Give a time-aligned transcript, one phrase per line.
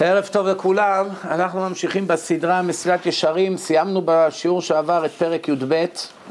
[0.00, 5.84] ערב טוב לכולם, אנחנו ממשיכים בסדרה מסילת ישרים, סיימנו בשיעור שעבר את פרק י"ב,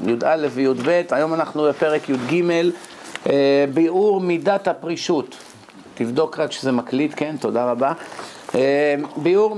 [0.03, 2.43] י"א וי"ב, היום אנחנו בפרק י"ג,
[3.29, 5.35] אה, ביאור מידת הפרישות.
[5.95, 7.93] תבדוק רק שזה מקליט, כן, תודה רבה.
[8.55, 9.57] אה, ביאור,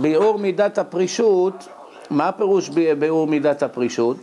[0.00, 1.68] ביאור מידת הפרישות,
[2.10, 4.16] מה הפירוש ביאור מידת הפרישות?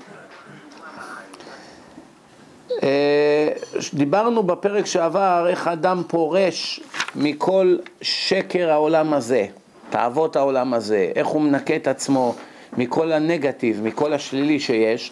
[2.84, 3.50] אה,
[3.94, 6.82] דיברנו בפרק שעבר איך אדם פורש
[7.16, 9.46] מכל שקר העולם הזה,
[9.90, 12.36] תאוות העולם הזה, איך הוא מנקה את עצמו
[12.78, 15.12] מכל הנגטיב, מכל השלילי שיש,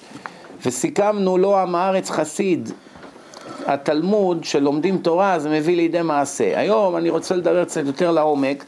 [0.65, 2.69] וסיכמנו לא עם הארץ חסיד,
[3.65, 6.59] התלמוד שלומדים תורה זה מביא לידי מעשה.
[6.59, 8.65] היום אני רוצה לדבר קצת יותר לעומק.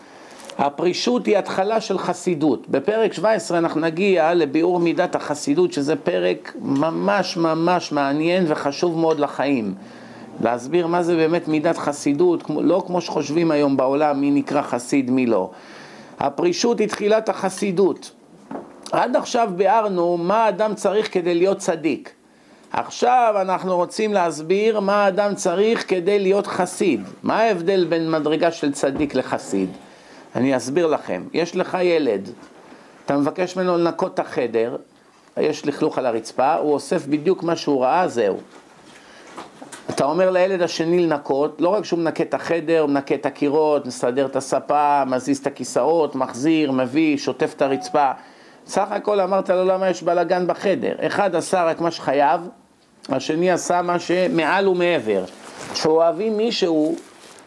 [0.58, 2.68] הפרישות היא התחלה של חסידות.
[2.70, 9.74] בפרק 17 אנחנו נגיע לביאור מידת החסידות, שזה פרק ממש ממש מעניין וחשוב מאוד לחיים.
[10.42, 15.26] להסביר מה זה באמת מידת חסידות, לא כמו שחושבים היום בעולם מי נקרא חסיד, מי
[15.26, 15.52] לא.
[16.20, 18.12] הפרישות היא תחילת החסידות.
[18.92, 22.12] עד עכשיו ביארנו מה אדם צריך כדי להיות צדיק.
[22.72, 27.02] עכשיו אנחנו רוצים להסביר מה אדם צריך כדי להיות חסיד.
[27.24, 29.70] מה ההבדל בין מדרגה של צדיק לחסיד?
[30.36, 31.24] אני אסביר לכם.
[31.34, 32.30] יש לך ילד,
[33.06, 34.76] אתה מבקש ממנו לנקות את החדר,
[35.38, 38.38] יש לכלוך על הרצפה, הוא אוסף בדיוק מה שהוא ראה, זהו.
[39.90, 43.86] אתה אומר לילד השני לנקות, לא רק שהוא מנקה את החדר, הוא מנקה את הקירות,
[43.86, 48.12] מסדר את הספה, מזיז את הכיסאות, מחזיר, מביא, שוטף את הרצפה.
[48.68, 50.96] סך הכל אמרת לו למה יש בלאגן בחדר.
[51.00, 52.42] אחד עשה רק מה שחייב,
[53.10, 55.24] השני עשה מה שמעל ומעבר.
[55.74, 56.96] כשאוהבים מישהו,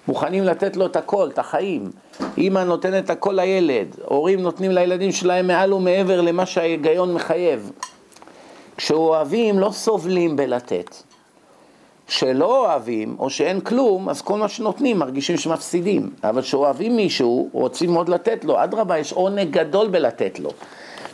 [0.08, 1.90] מוכנים לתת לו את הכל, את החיים.
[2.38, 7.72] אימא נותנת הכל לילד, הורים נותנים לילדים שלהם מעל ומעבר למה שההיגיון מחייב.
[8.76, 11.09] כשאוהבים לא סובלים בלתת.
[12.10, 16.10] כשלא אוהבים, או שאין כלום, אז כל מה שנותנים מרגישים שמפסידים.
[16.24, 20.50] אבל כשאוהבים מישהו, רוצים מאוד לתת לו, אדרבה, יש עונג גדול בלתת לו.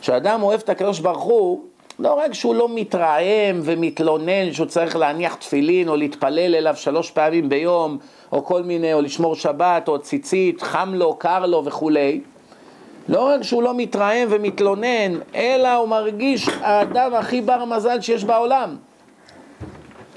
[0.01, 1.61] כשאדם אוהב את הקדוש ברוך הוא,
[1.99, 7.49] לא רק שהוא לא מתרעם ומתלונן שהוא צריך להניח תפילין או להתפלל אליו שלוש פעמים
[7.49, 7.97] ביום,
[8.31, 12.21] או כל מיני, או לשמור שבת, או ציצית, חם לו, קר לו וכולי,
[13.09, 18.75] לא רק שהוא לא מתרעם ומתלונן, אלא הוא מרגיש האדם הכי בר מזל שיש בעולם.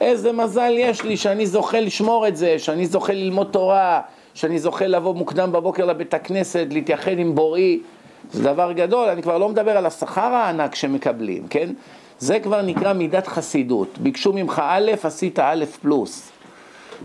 [0.00, 4.00] איזה מזל יש לי שאני זוכה לשמור את זה, שאני זוכה ללמוד תורה,
[4.34, 7.81] שאני זוכה לבוא מוקדם בבוקר לבית הכנסת, להתייחד עם בוראי,
[8.33, 11.69] זה דבר גדול, אני כבר לא מדבר על השכר הענק שמקבלים, כן?
[12.19, 13.99] זה כבר נקרא מידת חסידות.
[13.99, 16.31] ביקשו ממך א', עשית א' פלוס.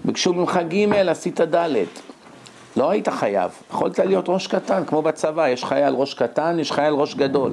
[0.06, 1.76] ביקשו ממך ג', עשית ד'.
[2.78, 6.94] לא היית חייב, יכולת להיות ראש קטן, כמו בצבא, יש חייל ראש קטן, יש חייל
[6.94, 7.52] ראש גדול.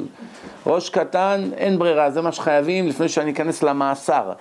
[0.67, 4.33] ראש קטן, אין ברירה, זה מה שחייבים לפני שאני אכנס למאסר.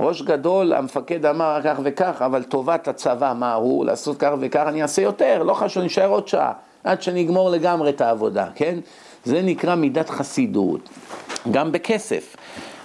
[0.00, 3.84] ראש גדול, המפקד אמר כך וכך, אבל טובת הצבא, מה הוא?
[3.84, 6.52] לעשות כך וכך, אני אעשה יותר, לא חשוב, אני אשאר עוד שעה,
[6.84, 8.78] עד שאני אגמור לגמרי את העבודה, כן?
[9.24, 10.88] זה נקרא מידת חסידות,
[11.50, 12.36] גם בכסף.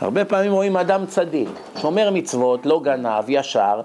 [0.02, 1.50] הרבה פעמים רואים אדם צדיק,
[1.82, 3.82] שומר מצוות, לא גנב, ישר,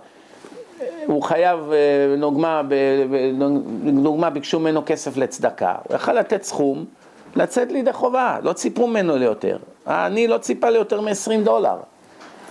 [1.07, 1.73] הוא חייב,
[2.21, 2.63] דוגמה,
[4.03, 6.85] דוגמה ביקשו ממנו כסף לצדקה, הוא יכל לתת סכום,
[7.37, 9.57] לצאת לידי חובה, לא ציפו ממנו ליותר.
[9.87, 11.77] אני לא ציפה ליותר מ-20 דולר.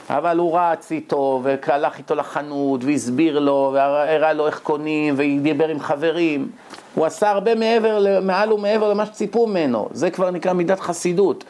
[0.10, 5.80] אבל הוא רץ איתו, והלך איתו לחנות, והסביר לו, והראה לו איך קונים, ודיבר עם
[5.80, 6.50] חברים.
[6.96, 9.90] הוא עשה הרבה מעבר, מעל ומעבר למה שציפו ממנו.
[9.92, 11.44] זה כבר נקרא מידת חסידות.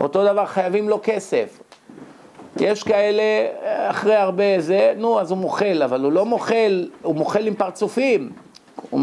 [0.00, 1.60] אותו דבר, חייבים לו כסף.
[2.60, 3.22] יש כאלה,
[3.90, 8.30] אחרי הרבה זה, נו, אז הוא מוכל, אבל הוא לא מוכל, הוא מוכל עם פרצופים.
[8.90, 9.00] הוא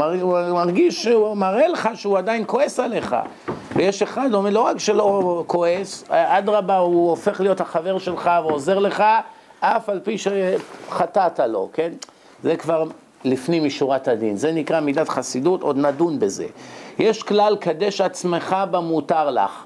[0.53, 3.15] מרגיש, הוא מראה לך שהוא עדיין כועס עליך.
[3.75, 8.79] ויש אחד, הוא אומר, לא רק שלא כועס, אדרבה, הוא הופך להיות החבר שלך ועוזר
[8.79, 9.03] לך,
[9.59, 11.91] אף על פי שחטאת לו, כן?
[12.43, 12.83] זה כבר
[13.23, 14.37] לפנים משורת הדין.
[14.37, 16.45] זה נקרא מידת חסידות, עוד נדון בזה.
[16.99, 19.63] יש כלל, קדש עצמך במותר לך.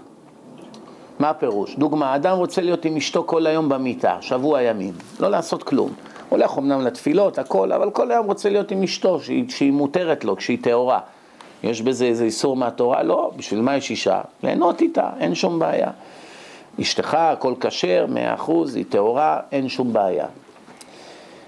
[1.20, 1.76] מה הפירוש?
[1.76, 5.94] דוגמה, אדם רוצה להיות עם אשתו כל היום במיטה, שבוע ימים, לא לעשות כלום.
[6.30, 10.36] הולך אמנם לתפילות, הכל, אבל כל היום רוצה להיות עם אשתו, שהיא, שהיא מותרת לו,
[10.36, 11.00] כשהיא טהורה.
[11.64, 13.04] יש בזה איזה איסור מהתורה?
[13.04, 14.22] לא, בשביל מה יש אישה?
[14.44, 15.90] ליהנות איתה, אין שום בעיה.
[16.82, 20.26] אשתך, הכל כשר, מאה אחוז, היא טהורה, אין שום בעיה.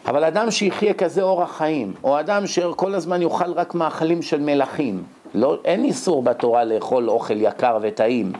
[0.06, 5.04] אבל אדם שיחיה כזה אורח חיים, או אדם שכל הזמן יאכל רק מאכלים של מלכים,
[5.34, 8.34] לא, אין איסור בתורה לאכול אוכל יקר וטעים,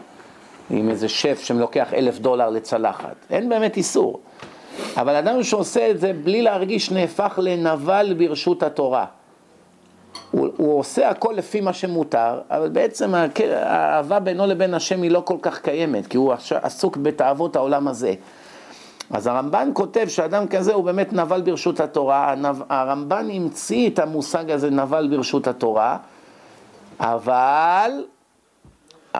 [0.70, 4.20] עם איזה שף שלוקח אלף דולר לצלחת, אין באמת איסור.
[4.96, 9.06] אבל אדם שעושה את זה בלי להרגיש נהפך לנבל ברשות התורה.
[10.30, 15.22] הוא, הוא עושה הכל לפי מה שמותר, אבל בעצם האהבה בינו לבין השם היא לא
[15.24, 16.32] כל כך קיימת, כי הוא
[16.62, 18.14] עסוק בתאוות העולם הזה.
[19.10, 22.34] אז הרמב"ן כותב שאדם כזה הוא באמת נבל ברשות התורה,
[22.68, 25.96] הרמב"ן המציא את המושג הזה נבל ברשות התורה,
[27.00, 27.90] אבל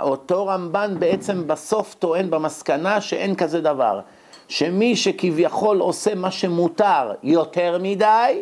[0.01, 4.01] אותו רמב"ן בעצם בסוף טוען במסקנה שאין כזה דבר.
[4.49, 8.41] שמי שכביכול עושה מה שמותר יותר מדי,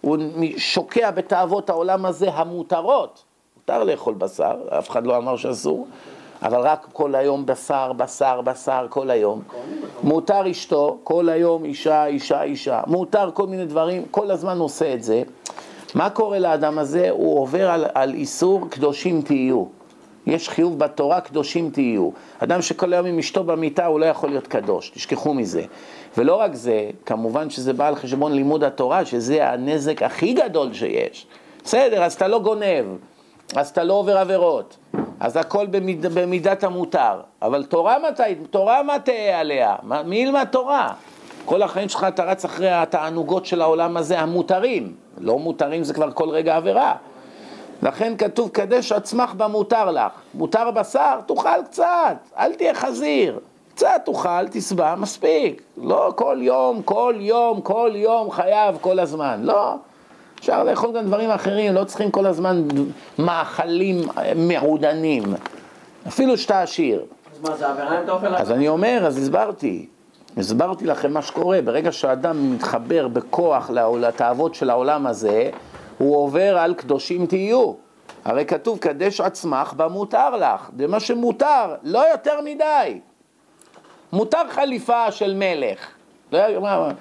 [0.00, 0.18] הוא
[0.56, 3.24] שוקע בתאוות העולם הזה המותרות.
[3.56, 5.86] מותר לאכול בשר, אף אחד לא אמר שאסור,
[6.42, 9.42] אבל רק כל היום בשר, בשר, בשר, כל היום.
[10.02, 12.80] מותר אשתו, כל היום אישה, אישה, אישה.
[12.86, 15.22] מותר כל מיני דברים, כל הזמן עושה את זה.
[15.94, 17.10] מה קורה לאדם הזה?
[17.10, 19.64] הוא עובר על, על איסור קדושים תהיו.
[20.28, 22.10] יש חיוב בתורה, קדושים תהיו.
[22.38, 25.62] אדם שכל היום עם אשתו במיטה, הוא לא יכול להיות קדוש, תשכחו מזה.
[26.16, 31.26] ולא רק זה, כמובן שזה בא על חשבון לימוד התורה, שזה הנזק הכי גדול שיש.
[31.64, 32.86] בסדר, אז אתה לא גונב,
[33.56, 34.76] אז אתה לא עובר עבירות,
[35.20, 37.20] אז הכל במיד, במידת המותר.
[37.42, 38.34] אבל תורה מתי?
[38.50, 39.76] תורה מה תהיה עליה?
[40.04, 40.92] מי ילמד תורה?
[41.44, 44.94] כל החיים שלך אתה רץ אחרי התענוגות של העולם הזה, המותרים.
[45.18, 46.94] לא מותרים זה כבר כל רגע עבירה.
[47.82, 50.12] לכן כתוב, קדש עצמך במותר לך.
[50.34, 53.38] מותר בשר, תאכל קצת, אל תהיה חזיר.
[53.74, 55.62] קצת תאכל, תשבע, מספיק.
[55.76, 59.40] לא כל יום, כל יום, כל יום חייב כל הזמן.
[59.42, 59.74] לא.
[60.38, 62.68] אפשר לאכול גם דברים אחרים, לא צריכים כל הזמן
[63.18, 64.00] מאכלים
[64.36, 65.22] מעודנים.
[66.08, 67.04] אפילו שאתה עשיר.
[67.32, 68.34] אז מה, זה עבירה אם אתה אוכל...
[68.34, 69.86] אז אני אומר, אז הסברתי.
[70.36, 71.62] הסברתי לכם מה שקורה.
[71.62, 75.50] ברגע שאדם מתחבר בכוח לתאוות של העולם הזה,
[75.98, 77.72] הוא עובר על קדושים תהיו.
[78.24, 80.70] הרי כתוב, קדש עצמך במותר לך.
[80.78, 83.00] זה מה שמותר, לא יותר מדי.
[84.12, 85.88] מותר חליפה של מלך.
[86.32, 86.40] לא,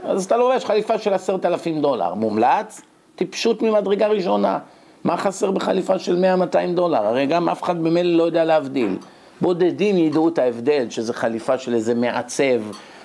[0.03, 2.13] אז אתה לובש חליפה של עשרת אלפים דולר.
[2.13, 2.81] מומלץ?
[3.15, 4.59] טיפשות ממדרגה ראשונה.
[5.03, 7.05] מה חסר בחליפה של 100-200 דולר?
[7.05, 8.97] הרי גם אף אחד ממילא לא יודע להבדיל.
[9.41, 12.61] בודדים ידעו את ההבדל, שזה חליפה של איזה מעצב,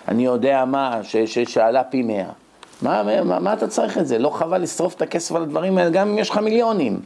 [0.08, 1.00] אני יודע מה,
[1.46, 2.24] שעלה פי 100.
[2.82, 4.18] מה, מה, מה אתה צריך את זה?
[4.18, 7.00] לא חבל לשרוף את הכסף על הדברים האלה, גם אם יש לך מיליונים.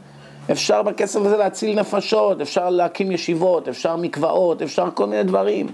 [0.51, 5.67] אפשר בכסף הזה להציל נפשות, אפשר להקים ישיבות, אפשר מקוואות, אפשר כל מיני דברים.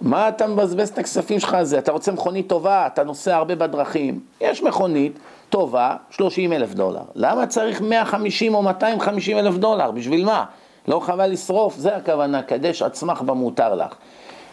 [0.00, 1.78] מה אתה מבזבז את הכספים שלך על זה?
[1.78, 4.20] אתה רוצה מכונית טובה, אתה נוסע הרבה בדרכים.
[4.40, 5.18] יש מכונית
[5.50, 7.02] טובה, 30 אלף דולר.
[7.14, 9.90] למה צריך 150 או 250 אלף דולר?
[9.90, 10.44] בשביל מה?
[10.88, 13.94] לא חבל לשרוף, זה הכוונה, קדש עצמך במותר לך.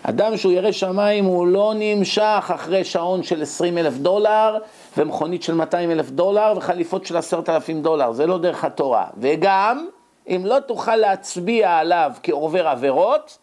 [0.03, 4.57] אדם שהוא ירא שמיים הוא לא נמשך אחרי שעון של 20 אלף דולר
[4.97, 9.05] ומכונית של 200 אלף דולר וחליפות של 10,000 דולר, זה לא דרך התורה.
[9.17, 9.87] וגם,
[10.27, 13.37] אם לא תוכל להצביע עליו כעובר עבירות,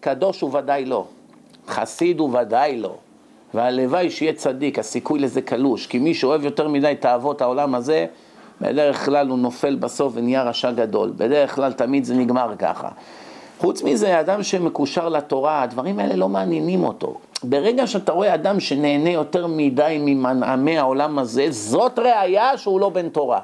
[0.00, 1.04] קדוש הוא ודאי לא.
[1.68, 2.94] חסיד הוא ודאי לא.
[3.54, 8.06] והלוואי שיהיה צדיק, הסיכוי לזה קלוש, כי מי שאוהב יותר מדי תאוות העולם הזה,
[8.60, 11.12] בדרך כלל הוא נופל בסוף ונהיה רשע גדול.
[11.16, 12.88] בדרך כלל תמיד זה נגמר ככה.
[13.58, 17.14] חוץ מזה, אדם שמקושר לתורה, הדברים האלה לא מעניינים אותו.
[17.42, 23.08] ברגע שאתה רואה אדם שנהנה יותר מדי ממנעמי העולם הזה, זאת ראייה שהוא לא בן
[23.08, 23.40] תורה.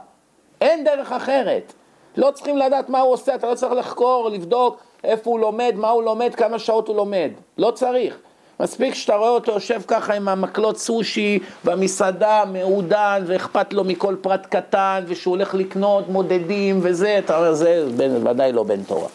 [0.61, 1.73] אין דרך אחרת.
[2.17, 5.89] לא צריכים לדעת מה הוא עושה, אתה לא צריך לחקור, לבדוק איפה הוא לומד, מה
[5.89, 7.31] הוא לומד, כמה שעות הוא לומד.
[7.59, 8.19] לא צריך.
[8.61, 14.47] מספיק שאתה רואה אותו יושב ככה עם המקלות סושי במסעדה, מעודן, ואכפת לו מכל פרט
[14.47, 17.87] קטן, ושהוא הולך לקנות מודדים וזה, אתה אומר, זה
[18.25, 19.09] ודאי לא בן תורה.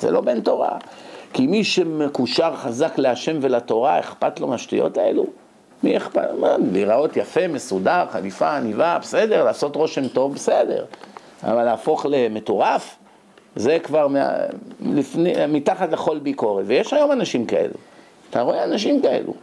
[0.00, 0.78] זה לא בן תורה.
[1.32, 5.26] כי מי שמקושר חזק להשם ולתורה, אכפת לו מהשטויות האלו?
[5.82, 6.28] מי אכפת?
[6.40, 10.84] מה, להיראות יפה, מסודר, חליפה, עניבה, בסדר, לעשות רושם טוב, בסדר.
[11.42, 12.96] אבל להפוך למטורף,
[13.56, 14.28] זה כבר מה,
[14.80, 16.64] לפני, מתחת לכל ביקורת.
[16.68, 17.74] ויש היום אנשים כאלו.
[18.30, 19.34] אתה רואה אנשים כאלו.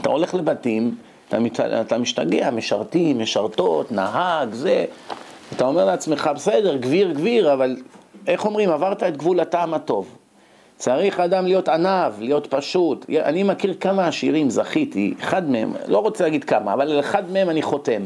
[0.00, 0.94] אתה הולך לבתים,
[1.28, 4.84] אתה, מת, אתה משתגע, משרתים, משרתות, נהג, זה.
[5.56, 7.76] אתה אומר לעצמך, בסדר, גביר, גביר, אבל
[8.26, 10.16] איך אומרים, עברת את גבול הטעם הטוב.
[10.76, 13.06] צריך אדם להיות עניו, להיות פשוט.
[13.10, 17.50] אני מכיר כמה עשירים, זכיתי, אחד מהם, לא רוצה להגיד כמה, אבל על אחד מהם
[17.50, 18.02] אני חותם.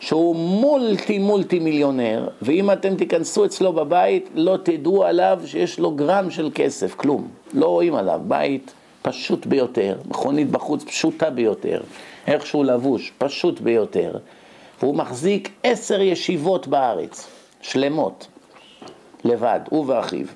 [0.00, 6.30] שהוא מולטי מולטי מיליונר, ואם אתם תיכנסו אצלו בבית, לא תדעו עליו שיש לו גרם
[6.30, 7.28] של כסף, כלום.
[7.54, 8.20] לא רואים עליו.
[8.24, 8.72] בית
[9.02, 11.80] פשוט ביותר, מכונית בחוץ פשוטה ביותר,
[12.26, 14.18] איך שהוא לבוש, פשוט ביותר.
[14.80, 17.28] והוא מחזיק עשר ישיבות בארץ,
[17.62, 18.26] שלמות.
[19.24, 20.26] לבד, הוא ואחיו.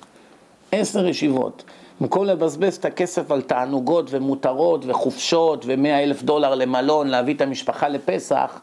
[0.71, 1.63] עשר ישיבות.
[2.01, 7.87] במקום לבזבז את הכסף על תענוגות ומותרות וחופשות ומאה אלף דולר למלון, להביא את המשפחה
[7.87, 8.61] לפסח,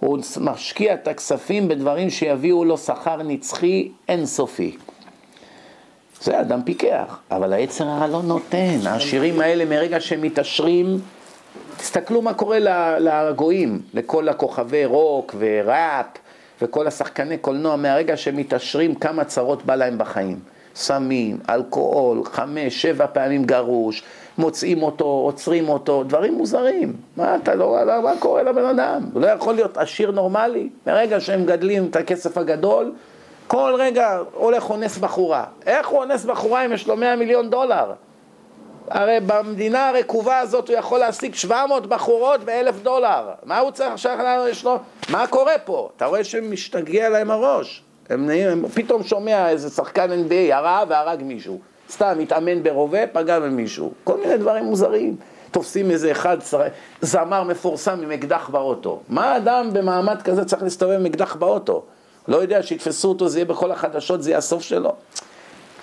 [0.00, 4.76] הוא משקיע את הכספים בדברים שיביאו לו שכר נצחי אינסופי.
[6.20, 8.78] זה אדם פיקח, אבל היצר הרע לא נותן.
[8.86, 11.00] העשירים האלה מרגע שהם מתעשרים,
[11.76, 12.58] תסתכלו מה קורה
[12.98, 16.06] לגויים, לכל הכוכבי רוק וראפ
[16.62, 20.38] וכל השחקני קולנוע, מהרגע שהם מתעשרים, כמה צרות בא להם בחיים.
[20.74, 24.02] סמים, אלכוהול, חמש, שבע פעמים גרוש,
[24.38, 26.92] מוצאים אותו, עוצרים אותו, דברים מוזרים.
[27.16, 29.02] מה אתה לא, מה קורה לבן אדם?
[29.12, 30.68] הוא לא יכול להיות עשיר נורמלי.
[30.86, 32.92] מרגע שהם מגדלים את הכסף הגדול,
[33.46, 35.44] כל רגע הולך אונס בחורה.
[35.66, 37.92] איך הוא אונס בחורה אם יש לו 100 מיליון דולר?
[38.90, 43.30] הרי במדינה הרקובה הזאת הוא יכול להשיג 700 בחורות ב-1,000 דולר.
[43.44, 44.18] מה הוא צריך עכשיו,
[44.50, 44.78] יש לו...
[45.08, 45.88] מה קורה פה?
[45.96, 47.82] אתה רואה שמשתגע להם הראש.
[48.10, 51.60] הם, הם פתאום שומע איזה שחקן NBA ירה והרג מישהו.
[51.90, 53.92] סתם התאמן ברובה, פגע במישהו.
[54.04, 55.16] כל מיני דברים מוזרים.
[55.50, 56.36] תופסים איזה אחד,
[57.00, 59.00] זמר מפורסם עם אקדח באוטו.
[59.08, 61.82] מה אדם במעמד כזה צריך להסתובב עם אקדח באוטו?
[62.28, 64.92] לא יודע שיתפסו אותו, זה יהיה בכל החדשות, זה יהיה הסוף שלו.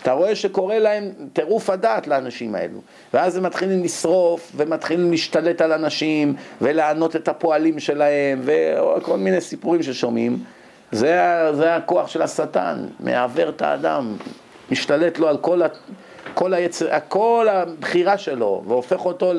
[0.08, 2.80] אתה רואה שקורה להם טירוף הדעת לאנשים האלו.
[3.14, 9.84] ואז הם מתחילים לשרוף, ומתחילים להשתלט על אנשים, ולענות את הפועלים שלהם, וכל מיני סיפורים
[9.84, 10.44] ששומעים.
[10.92, 11.20] זה,
[11.54, 14.16] זה הכוח של השטן, מעוור את האדם,
[14.72, 15.68] משתלט לו על כל, ה,
[16.34, 19.32] כל, היצר, כל הבחירה שלו, והופך אותו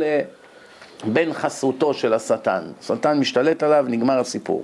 [1.04, 2.62] לבן חסותו של השטן.
[2.80, 4.62] השטן משתלט עליו, נגמר הסיפור.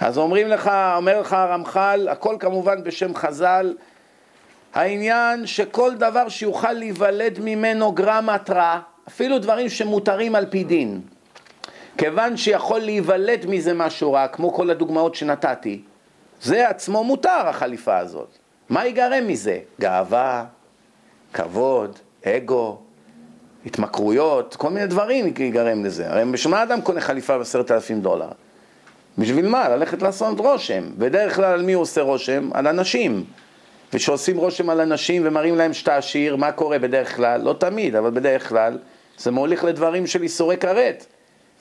[0.00, 3.74] אז אומרים לך, אומר לך הרמח"ל, הכל כמובן בשם חז"ל,
[4.74, 11.00] העניין שכל דבר שיוכל להיוולד ממנו גרם התראה, אפילו דברים שמותרים על פי דין,
[11.98, 15.82] כיוון שיכול להיוולד מזה משהו רע, כמו כל הדוגמאות שנתתי,
[16.42, 18.28] זה עצמו מותר החליפה הזאת.
[18.68, 19.58] מה ייגרם מזה?
[19.80, 20.44] גאווה,
[21.32, 22.78] כבוד, אגו,
[23.66, 26.10] התמכרויות, כל מיני דברים ייגרם לזה.
[26.10, 28.28] הרי בשביל מה אדם קונה חליפה בעשרת אלפים דולר?
[29.18, 29.68] בשביל מה?
[29.68, 30.84] ללכת לעשות רושם.
[30.98, 32.50] בדרך כלל על מי הוא עושה רושם?
[32.54, 33.24] על אנשים.
[33.92, 37.40] וכשעושים רושם על אנשים ומראים להם שאתה עשיר, מה קורה בדרך כלל?
[37.40, 38.78] לא תמיד, אבל בדרך כלל
[39.18, 41.06] זה מוליך לדברים של איסורי כרת.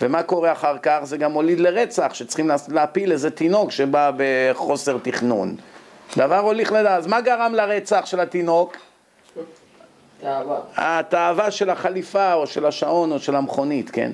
[0.01, 1.00] ומה קורה אחר כך?
[1.03, 5.56] זה גם מוליד לרצח, שצריכים להפיל איזה תינוק שבא בחוסר תכנון.
[6.18, 6.98] דבר הוליך לדעת.
[6.98, 8.77] אז מה גרם לרצח של התינוק?
[10.22, 10.60] תאווה.
[10.75, 14.12] התאווה של החליפה או של השעון או של המכונית, כן?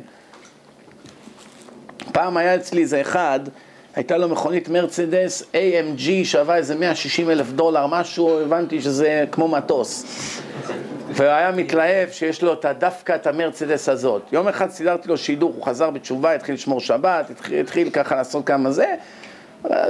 [2.12, 3.40] פעם היה אצלי איזה אחד,
[3.96, 10.06] הייתה לו מכונית מרצדס AMG שווה איזה 160 אלף דולר, משהו, הבנתי שזה כמו מטוס.
[11.12, 14.22] והוא היה מתלהב שיש לו דווקא את המרצדס הזאת.
[14.32, 18.48] יום אחד סידרתי לו שידוך, הוא חזר בתשובה, התחיל לשמור שבת, התחיל, התחיל ככה לעשות
[18.48, 18.96] כמה זה,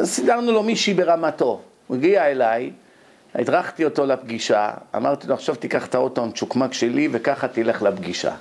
[0.03, 1.61] סידרנו לו מישהי ברמתו.
[1.87, 2.71] הוא הגיע אליי,
[3.35, 8.31] הדרכתי אותו לפגישה, אמרתי לו עכשיו תיקח את האוטו המצ'וקמק שלי וככה תלך לפגישה.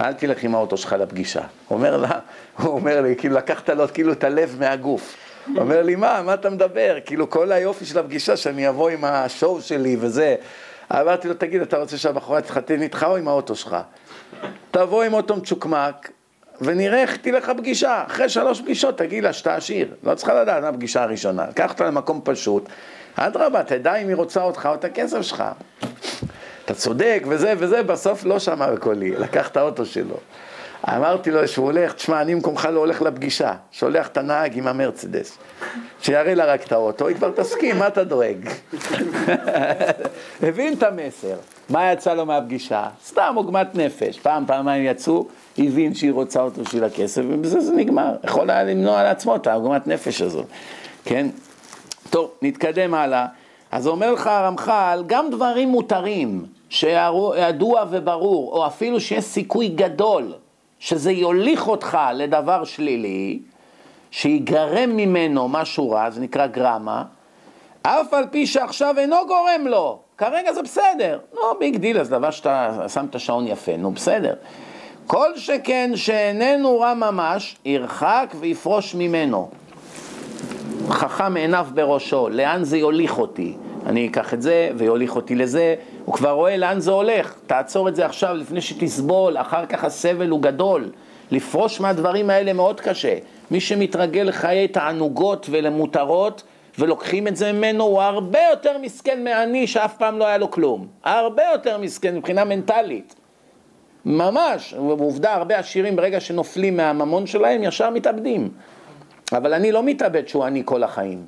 [0.00, 1.42] אל תלך עם האוטו שלך לפגישה.
[1.70, 2.18] אומר לה,
[2.58, 5.16] הוא אומר לי, כאילו לקחת לו כאילו את הלב מהגוף.
[5.56, 6.96] אומר לי, מה, מה אתה מדבר?
[7.06, 10.36] כאילו כל היופי של הפגישה שאני אבוא עם השואו שלי וזה.
[10.92, 13.76] אמרתי לו, תגיד, אתה רוצה שהבחורה תתחתן איתך או עם האוטו שלך?
[14.70, 16.10] תבוא עם אוטו מצ'וקמק,
[16.60, 18.04] ונראה איך תלך הפגישה.
[18.06, 19.94] אחרי שלוש פגישות תגיד לה שאתה עשיר.
[20.02, 21.46] לא צריכה לדעת מה הפגישה הראשונה.
[21.54, 22.68] קח אותה למקום פשוט.
[23.16, 25.44] אדרבה, תדע אם היא רוצה אותך או את הכסף שלך.
[26.72, 30.16] אתה צודק וזה וזה, בסוף לא שמע בקולי, לקח את האוטו שלו.
[30.88, 35.38] אמרתי לו שהוא הולך, תשמע, אני במקומך לא הולך לפגישה, שולח את הנהג עם המרצדס,
[36.02, 38.48] שיראה לה רק את האוטו, היא כבר תסכים, מה אתה דואג?
[40.42, 41.36] הבין את המסר,
[41.70, 42.88] מה יצא לו מהפגישה?
[43.06, 45.26] סתם עוגמת נפש, פעם, פעמיים יצאו,
[45.58, 48.16] הבין שהיא רוצה אותו בשביל הכסף, ובזה זה נגמר.
[48.24, 50.46] יכול היה למנוע לעצמו את העוגמת נפש הזאת,
[51.04, 51.26] כן?
[52.10, 53.26] טוב, נתקדם הלאה.
[53.72, 60.32] אז אומר לך הרמח"ל, גם דברים מותרים, שידוע וברור, או אפילו שיש סיכוי גדול
[60.78, 63.38] שזה יוליך אותך לדבר שלילי,
[64.10, 67.04] שיגרם ממנו משהו רע, זה נקרא גרמה,
[67.82, 72.30] אף על פי שעכשיו אינו גורם לו, כרגע זה בסדר, לא big deal, אז דבר
[72.30, 74.34] שאתה שם את השעון יפה, נו בסדר.
[75.06, 79.50] כל שכן שאיננו רע ממש, ירחק ויפרוש ממנו.
[80.88, 83.56] חכם עיניו בראשו, לאן זה יוליך אותי?
[83.86, 85.74] אני אקח את זה ויוליך אותי לזה,
[86.04, 90.28] הוא כבר רואה לאן זה הולך, תעצור את זה עכשיו לפני שתסבול, אחר כך הסבל
[90.28, 90.90] הוא גדול.
[91.30, 93.18] לפרוש מהדברים האלה מאוד קשה.
[93.50, 96.42] מי שמתרגל לחיי תענוגות ולמותרות
[96.78, 100.86] ולוקחים את זה ממנו, הוא הרבה יותר מסכן מעני שאף פעם לא היה לו כלום.
[101.04, 103.14] הרבה יותר מסכן מבחינה מנטלית.
[104.04, 108.48] ממש, ועובדה, הרבה עשירים ברגע שנופלים מהממון שלהם ישר מתאבדים.
[109.32, 111.26] אבל אני לא מתאבד שהוא עני כל החיים,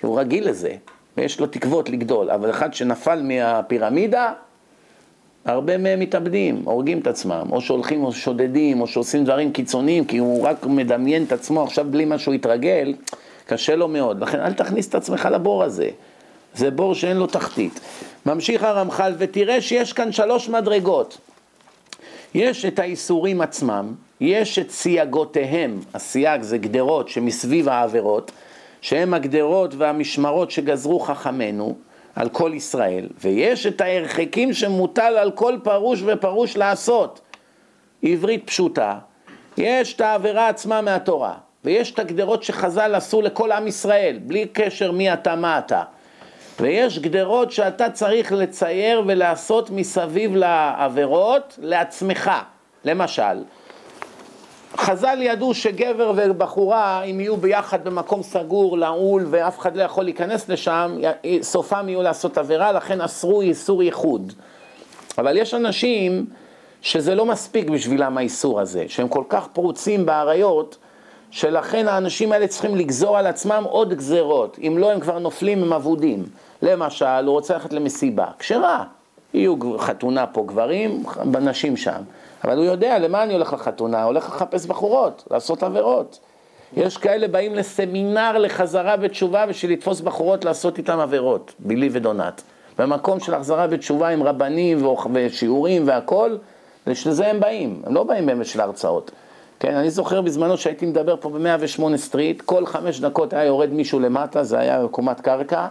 [0.00, 0.74] הוא רגיל לזה.
[1.16, 4.32] ויש לו תקוות לגדול, אבל אחד שנפל מהפירמידה,
[5.44, 10.18] הרבה מהם מתאבדים, הורגים את עצמם, או שהולכים או שודדים, או שעושים דברים קיצוניים, כי
[10.18, 12.94] הוא רק מדמיין את עצמו עכשיו בלי מה שהוא התרגל,
[13.46, 14.20] קשה לו מאוד.
[14.20, 15.88] לכן אל תכניס את עצמך לבור הזה,
[16.54, 17.80] זה בור שאין לו תחתית.
[18.26, 21.18] ממשיך הרמח"ל, ותראה שיש כאן שלוש מדרגות.
[22.34, 28.30] יש את האיסורים עצמם, יש את סייגותיהם, הסייג זה גדרות שמסביב העבירות,
[28.86, 31.74] שהם הגדרות והמשמרות שגזרו חכמינו
[32.14, 37.20] על כל ישראל, ויש את ההרחקים שמוטל על כל פרוש ופרוש לעשות.
[38.02, 38.98] עברית פשוטה,
[39.56, 44.92] יש את העבירה עצמה מהתורה, ויש את הגדרות שחז"ל עשו לכל עם ישראל, בלי קשר
[44.92, 45.82] מי אתה, מה אתה.
[46.60, 52.30] ויש גדרות שאתה צריך לצייר ולעשות מסביב לעבירות לעצמך.
[52.84, 53.42] למשל,
[54.76, 60.48] חז"ל ידעו שגבר ובחורה, אם יהיו ביחד במקום סגור, לעול, ואף אחד לא יכול להיכנס
[60.48, 60.98] לשם,
[61.42, 64.32] סופם יהיו לעשות עבירה, לכן אסרו איסור ייחוד.
[65.18, 66.26] אבל יש אנשים
[66.82, 70.76] שזה לא מספיק בשבילם האיסור הזה, שהם כל כך פרוצים באריות,
[71.30, 75.72] שלכן האנשים האלה צריכים לגזור על עצמם עוד גזרות, אם לא הם כבר נופלים, הם
[75.72, 76.24] אבודים.
[76.62, 78.84] למשל, הוא רוצה ללכת למסיבה, כשרה,
[79.34, 81.04] יהיו חתונה פה גברים,
[81.40, 82.02] נשים שם.
[82.46, 86.18] אבל הוא יודע למה אני הולך לחתונה, הולך לחפש בחורות, לעשות עבירות.
[86.76, 92.42] יש כאלה באים לסמינר לחזרה בתשובה בשביל לתפוס בחורות לעשות איתם עבירות, בילי ודונת.
[92.78, 96.38] במקום של החזרה בתשובה עם רבנים ושיעורים והכול,
[96.86, 99.10] לשזה הם באים, הם לא באים באמת של ההרצאות.
[99.60, 104.00] כן, אני זוכר בזמנו שהייתי מדבר פה ב-108 סטריט, כל חמש דקות היה יורד מישהו
[104.00, 105.66] למטה, זה היה קומת קרקע,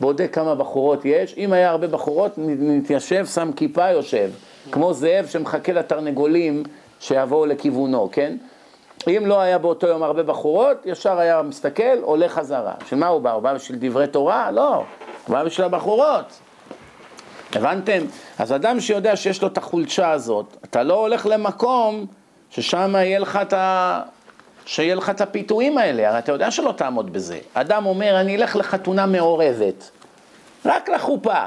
[0.00, 4.30] בודק כמה בחורות יש, אם היה הרבה בחורות, נתיישב, שם כיפה, יושב.
[4.72, 6.62] כמו זאב שמחכה לתרנגולים
[7.00, 8.36] שיבואו לכיוונו, כן?
[9.08, 12.74] אם לא היה באותו יום הרבה בחורות, ישר היה מסתכל, עולה חזרה.
[12.88, 13.32] של מה הוא בא?
[13.32, 14.50] הוא בא בשביל דברי תורה?
[14.50, 14.84] לא, הוא
[15.28, 16.40] בא בשביל הבחורות.
[17.54, 18.02] הבנתם?
[18.38, 22.06] אז אדם שיודע שיש לו את החולשה הזאת, אתה לא הולך למקום
[22.50, 24.00] ששם יהיה לך את ה...
[24.66, 27.38] שיהיה לך את הפיתויים האלה, הרי אתה יודע שלא תעמוד בזה.
[27.54, 29.90] אדם אומר, אני אלך לחתונה מעורבת,
[30.66, 31.44] רק לחופה.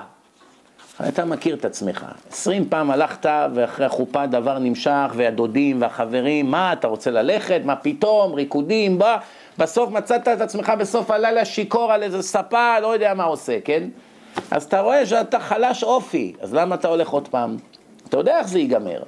[1.08, 2.06] אתה מכיר את עצמך.
[2.32, 7.62] עשרים פעם הלכת ואחרי החופה דבר נמשך, והדודים והחברים, מה, אתה רוצה ללכת?
[7.66, 8.34] מה פתאום?
[8.34, 9.18] ריקודים, בא.
[9.58, 13.84] בסוף מצאת את עצמך בסוף הלילה שיכור על איזה ספה, לא יודע מה עושה, כן?
[14.52, 17.58] אז אתה רואה שאתה חלש אופי, אז למה אתה הולך עוד פעם?
[18.10, 19.04] אתה יודע איך זה ייגמר.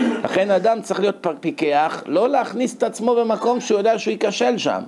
[0.00, 4.82] לכן אדם צריך להיות פיקח, לא להכניס את עצמו במקום שהוא יודע שהוא ייכשל שם.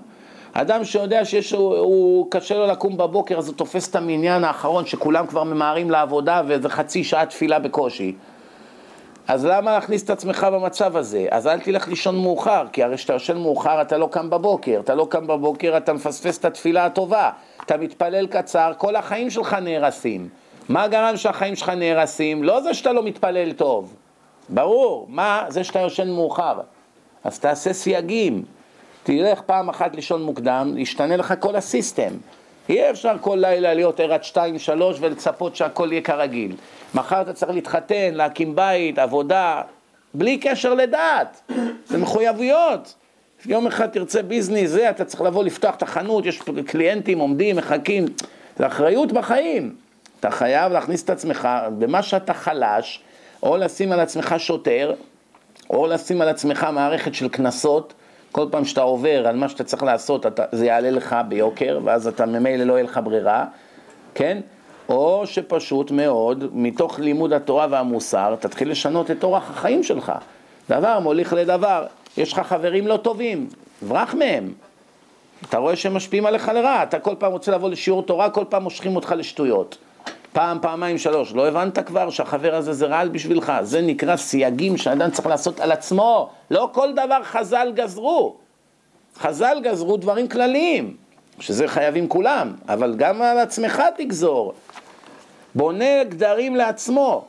[0.60, 4.86] אדם שיודע שיש, הוא, הוא קשה לו לקום בבוקר, אז הוא תופס את המניין האחרון
[4.86, 8.14] שכולם כבר ממהרים לעבודה וזה חצי שעה תפילה בקושי.
[9.28, 11.26] אז למה להכניס את עצמך במצב הזה?
[11.30, 14.95] אז אל תלך לישון מאוחר, כי הרי כשאתה יושן מאוחר אתה לא קם בבוקר, אתה
[14.95, 17.30] לא קם בבוקר, אתה מפספס את התפילה הטובה,
[17.64, 20.28] אתה מתפלל קצר, כל החיים שלך נהרסים.
[20.69, 22.45] מה גרם שהחיים שלך נהרסים?
[22.45, 23.95] לא זה שאתה לא מתפלל טוב,
[24.49, 25.45] ברור, מה?
[25.49, 26.60] זה שאתה יושן מאוחר.
[27.25, 28.45] אז תעשה סייגים,
[29.06, 32.10] תלך פעם אחת לישון מוקדם, ישתנה לך כל הסיסטם.
[32.69, 36.56] אי אפשר כל לילה להיות ער עד שתיים, שלוש ולצפות שהכל יהיה כרגיל.
[36.95, 39.62] מחר אתה צריך להתחתן, להקים בית, עבודה,
[40.14, 41.50] בלי קשר לדת.
[41.86, 42.95] זה מחויבויות.
[43.47, 48.04] יום אחד תרצה ביזנס, זה, אתה צריך לבוא לפתוח את החנות, יש קליינטים עומדים, מחכים.
[48.56, 49.75] זה אחריות בחיים.
[50.21, 53.00] אתה חייב להכניס את עצמך במה שאתה חלש,
[53.42, 54.95] או לשים על עצמך שוטר,
[55.71, 57.95] או לשים על עצמך מערכת של קנסות.
[58.36, 62.06] כל פעם שאתה עובר על מה שאתה צריך לעשות, אתה, זה יעלה לך ביוקר, ואז
[62.06, 63.44] אתה ממילא לא יהיה לך ברירה,
[64.14, 64.40] כן?
[64.88, 70.12] או שפשוט מאוד, מתוך לימוד התורה והמוסר, תתחיל לשנות את אורח החיים שלך.
[70.70, 71.86] דבר מוליך לדבר.
[72.16, 73.49] יש לך חברים לא טובים,
[73.82, 74.52] ברח מהם.
[75.49, 78.62] אתה רואה שהם משפיעים עליך לרע, אתה כל פעם רוצה לבוא לשיעור תורה, כל פעם
[78.62, 79.78] מושכים אותך לשטויות.
[80.36, 81.34] פעם, פעמיים, שלוש.
[81.34, 83.52] לא הבנת כבר שהחבר הזה זה רעל בשבילך?
[83.62, 86.30] זה נקרא סייגים שאדם צריך לעשות על עצמו.
[86.50, 88.36] לא כל דבר חז"ל גזרו.
[89.18, 90.96] חז"ל גזרו דברים כלליים,
[91.40, 94.52] שזה חייבים כולם, אבל גם על עצמך תגזור.
[95.54, 97.26] בונה גדרים לעצמו,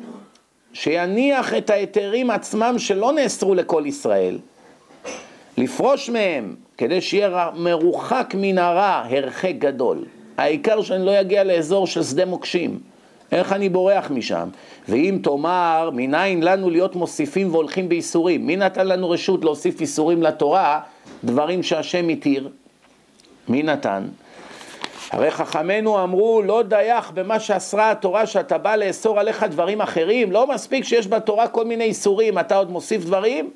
[0.73, 4.37] שיניח את ההיתרים עצמם שלא נאסרו לכל ישראל.
[5.57, 10.05] לפרוש מהם, כדי שיהיה מרוחק מן הרע, הרחק גדול.
[10.37, 12.79] העיקר שאני לא אגיע לאזור של שדה מוקשים.
[13.31, 14.49] איך אני בורח משם?
[14.89, 18.47] ואם תאמר, מניין לנו להיות מוסיפים והולכים בייסורים?
[18.47, 20.79] מי נתן לנו רשות להוסיף ייסורים לתורה,
[21.23, 22.49] דברים שהשם התיר?
[23.49, 24.03] מי נתן?
[25.11, 30.47] הרי חכמינו אמרו, לא דייך במה שאסרה התורה שאתה בא לאסור עליך דברים אחרים, לא
[30.47, 33.49] מספיק שיש בתורה כל מיני איסורים, אתה עוד מוסיף דברים?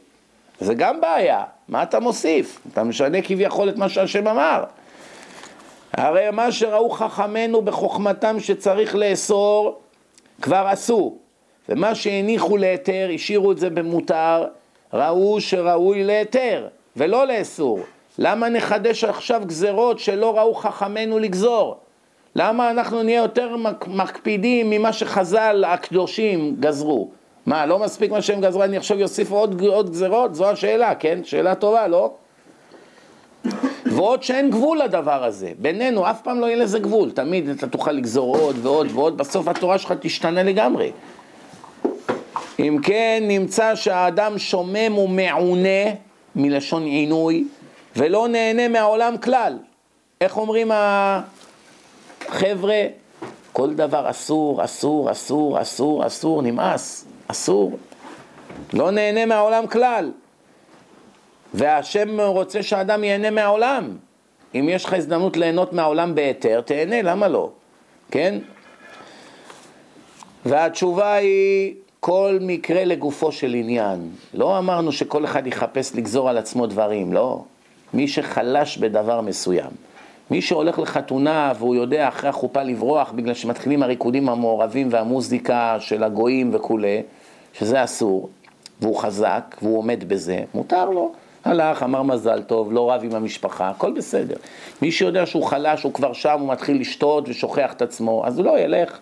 [0.60, 2.60] זה גם בעיה, מה אתה מוסיף?
[2.74, 4.64] אתה משנה כביכול את מה שהשם אמר.
[5.94, 9.80] הרי מה שראו חכמינו בחוכמתם שצריך לאסור,
[10.42, 11.16] כבר עשו.
[11.70, 14.46] ומה שהניחו להיתר, השאירו את זה במותר,
[14.94, 17.80] ראו שראוי להיתר, ולא לאסור.
[18.18, 21.78] למה נחדש עכשיו גזרות שלא ראו חכמינו לגזור?
[22.36, 23.56] למה אנחנו נהיה יותר
[23.88, 27.10] מקפידים ממה שחז"ל הקדושים גזרו?
[27.46, 30.36] מה, לא מספיק מה שהם גזרו, אני עכשיו אוסיף עוד, עוד גזרות?
[30.36, 31.20] זו השאלה, כן?
[31.24, 32.12] שאלה טובה, לא?
[33.86, 37.92] ועוד שאין גבול לדבר הזה, בינינו אף פעם לא יהיה לזה גבול, תמיד אתה תוכל
[37.92, 40.92] לגזור עוד ועוד ועוד, בסוף התורה שלך תשתנה לגמרי.
[42.60, 45.92] אם כן, נמצא שהאדם שומם ומעונה,
[46.36, 47.48] מלשון עינוי,
[47.96, 49.58] ולא נהנה מהעולם כלל.
[50.22, 50.72] איך אומרים
[52.30, 52.84] חבר'ה,
[53.52, 57.78] כל דבר אסור, אסור, אסור, אסור, אסור, נמאס, אסור.
[58.74, 60.12] לא נהנה מהעולם כלל.
[61.54, 63.98] והשם רוצה שאדם ייהנה מהעולם.
[64.56, 67.50] אם יש לך הזדמנות ליהנות מהעולם בהיתר, תהנה, למה לא?
[68.12, 68.40] כן?
[70.46, 74.10] והתשובה היא כל מקרה לגופו של עניין.
[74.34, 77.44] לא אמרנו שכל אחד יחפש לגזור על עצמו דברים, לא.
[77.94, 79.72] מי שחלש בדבר מסוים.
[80.32, 86.50] מי שהולך לחתונה והוא יודע אחרי החופה לברוח בגלל שמתחילים הריקודים המעורבים והמוזיקה של הגויים
[86.54, 87.02] וכולי,
[87.54, 88.30] שזה אסור,
[88.82, 91.12] והוא חזק והוא עומד בזה, מותר לו.
[91.46, 94.36] הלך, אמר מזל טוב, לא רב עם המשפחה, הכל בסדר.
[94.82, 98.46] מי שיודע שהוא חלש, הוא כבר שם, הוא מתחיל לשתות ושוכח את עצמו, אז הוא
[98.46, 99.00] לא ילך.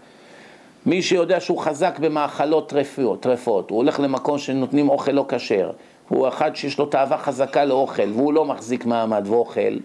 [0.85, 5.71] מי שיודע שהוא חזק במאכלות טרפות, טרפות, הוא הולך למקום שנותנים אוכל לא כשר,
[6.09, 9.77] הוא אחד שיש לו תאווה חזקה לאוכל והוא לא מחזיק מעמד ואוכל,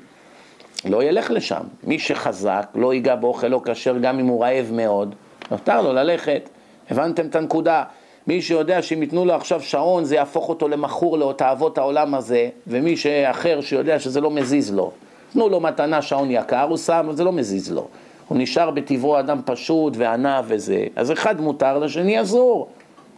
[0.85, 1.63] לא ילך לשם.
[1.85, 5.15] מי שחזק לא ייגע באוכל לא כשר גם אם הוא רעב מאוד,
[5.51, 6.49] נותר לו ללכת.
[6.91, 7.85] הבנתם את הנקודה?
[8.27, 12.97] מי שיודע שאם ייתנו לו עכשיו שעון זה יהפוך אותו למכור לתאוות העולם הזה, ומי
[12.97, 14.91] שאחר שיודע שזה לא מזיז לו.
[15.33, 17.87] תנו לו מתנה שעון יקר, הוא שם, זה לא מזיז לו.
[18.29, 20.85] הוא נשאר בטבעו אדם פשוט וענב וזה.
[20.97, 22.69] אז אחד מותר, לשני אסור.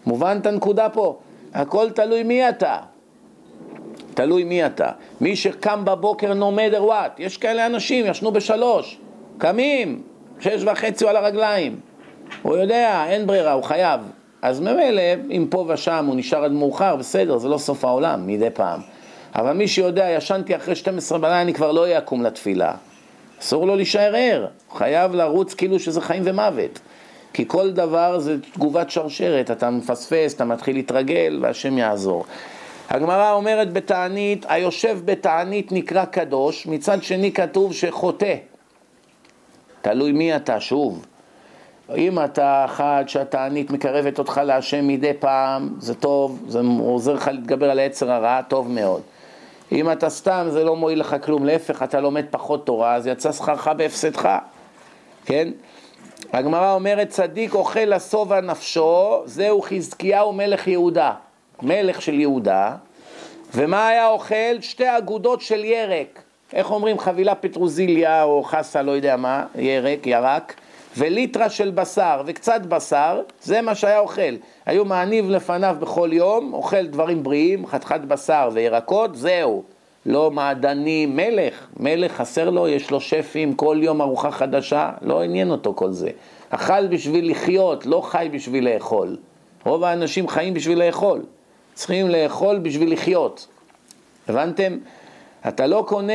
[0.06, 1.16] מובן את הנקודה פה?
[1.54, 2.78] הכל תלוי מי אתה.
[4.14, 4.90] תלוי מי אתה.
[5.20, 8.98] מי שקם בבוקר no matter what, יש כאלה אנשים, ישנו בשלוש,
[9.38, 10.02] קמים,
[10.40, 11.80] שש וחצי על הרגליים.
[12.42, 14.00] הוא יודע, אין ברירה, הוא חייב.
[14.42, 18.50] אז ממילא, אם פה ושם הוא נשאר עד מאוחר, בסדר, זה לא סוף העולם, מדי
[18.50, 18.80] פעם.
[19.34, 22.74] אבל מי שיודע, ישנתי אחרי 12 בלילה, אני כבר לא אקום לתפילה.
[23.40, 26.80] אסור לו להישאר ער, הוא חייב לרוץ כאילו שזה חיים ומוות.
[27.32, 32.24] כי כל דבר זה תגובת שרשרת, אתה מפספס, אתה מתחיל להתרגל והשם יעזור.
[32.88, 38.34] הגמרא אומרת בתענית, היושב בתענית נקרא קדוש, מצד שני כתוב שחוטא.
[39.82, 41.06] תלוי מי אתה, שוב.
[41.94, 47.70] אם אתה אחד שהתענית מקרבת אותך להשם מדי פעם, זה טוב, זה עוזר לך להתגבר
[47.70, 49.02] על היצר הרע, טוב מאוד.
[49.72, 53.32] אם אתה סתם, זה לא מועיל לך כלום, להפך, אתה לומד פחות תורה, אז יצא
[53.32, 54.28] שכרך בהפסדך,
[55.24, 55.48] כן?
[56.32, 61.12] הגמרא אומרת, צדיק אוכל לשובע נפשו, זהו חזקיהו מלך יהודה,
[61.62, 62.72] מלך של יהודה,
[63.54, 64.60] ומה היה אוכל?
[64.60, 66.22] שתי אגודות של ירק,
[66.52, 70.54] איך אומרים חבילה פטרוזיליה או חסה, לא יודע מה, ירק, ירק,
[70.98, 74.36] וליטרה של בשר וקצת בשר, זה מה שהיה אוכל.
[74.66, 79.62] היו מעניב לפניו בכל יום, אוכל דברים בריאים, חתיכת בשר וירקות, זהו.
[80.06, 85.50] לא מעדני, מלך, מלך חסר לו, יש לו שפים, כל יום ארוחה חדשה, לא עניין
[85.50, 86.10] אותו כל זה.
[86.50, 89.16] אכל בשביל לחיות, לא חי בשביל לאכול.
[89.64, 91.22] רוב האנשים חיים בשביל לאכול,
[91.74, 93.46] צריכים לאכול בשביל לחיות.
[94.28, 94.76] הבנתם?
[95.48, 96.12] אתה לא קונה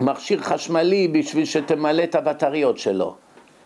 [0.00, 3.14] מכשיר חשמלי בשביל שתמלא את הבטריות שלו.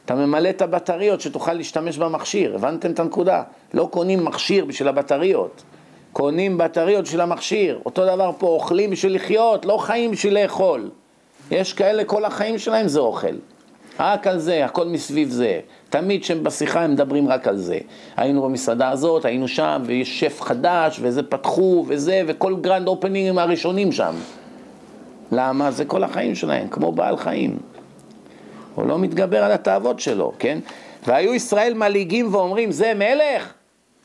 [0.09, 3.43] אתה ממלא את הבטריות שתוכל להשתמש במכשיר, הבנתם את הנקודה?
[3.75, 5.63] לא קונים מכשיר בשביל הבטריות,
[6.13, 7.79] קונים בטריות בשביל המכשיר.
[7.87, 10.91] אותו דבר פה, אוכלים בשביל לחיות, לא חיים בשביל לאכול.
[11.51, 13.37] יש כאלה, כל החיים שלהם זה אוכל.
[14.01, 15.61] רק על זה, הכל מסביב זה.
[15.91, 17.79] תמיד כשהם בשיחה הם מדברים רק על זה.
[18.17, 23.39] היינו במסעדה הזאת, היינו שם, ויש שף חדש, וזה פתחו, וזה, וכל grand opening ים
[23.39, 24.15] הראשונים שם.
[25.33, 25.71] למה?
[25.71, 27.59] זה כל החיים שלהם, כמו בעל חיים.
[28.79, 30.59] הוא לא מתגבר על התאוות שלו, כן?
[31.07, 33.53] והיו ישראל מלעיגים ואומרים, זה מלך?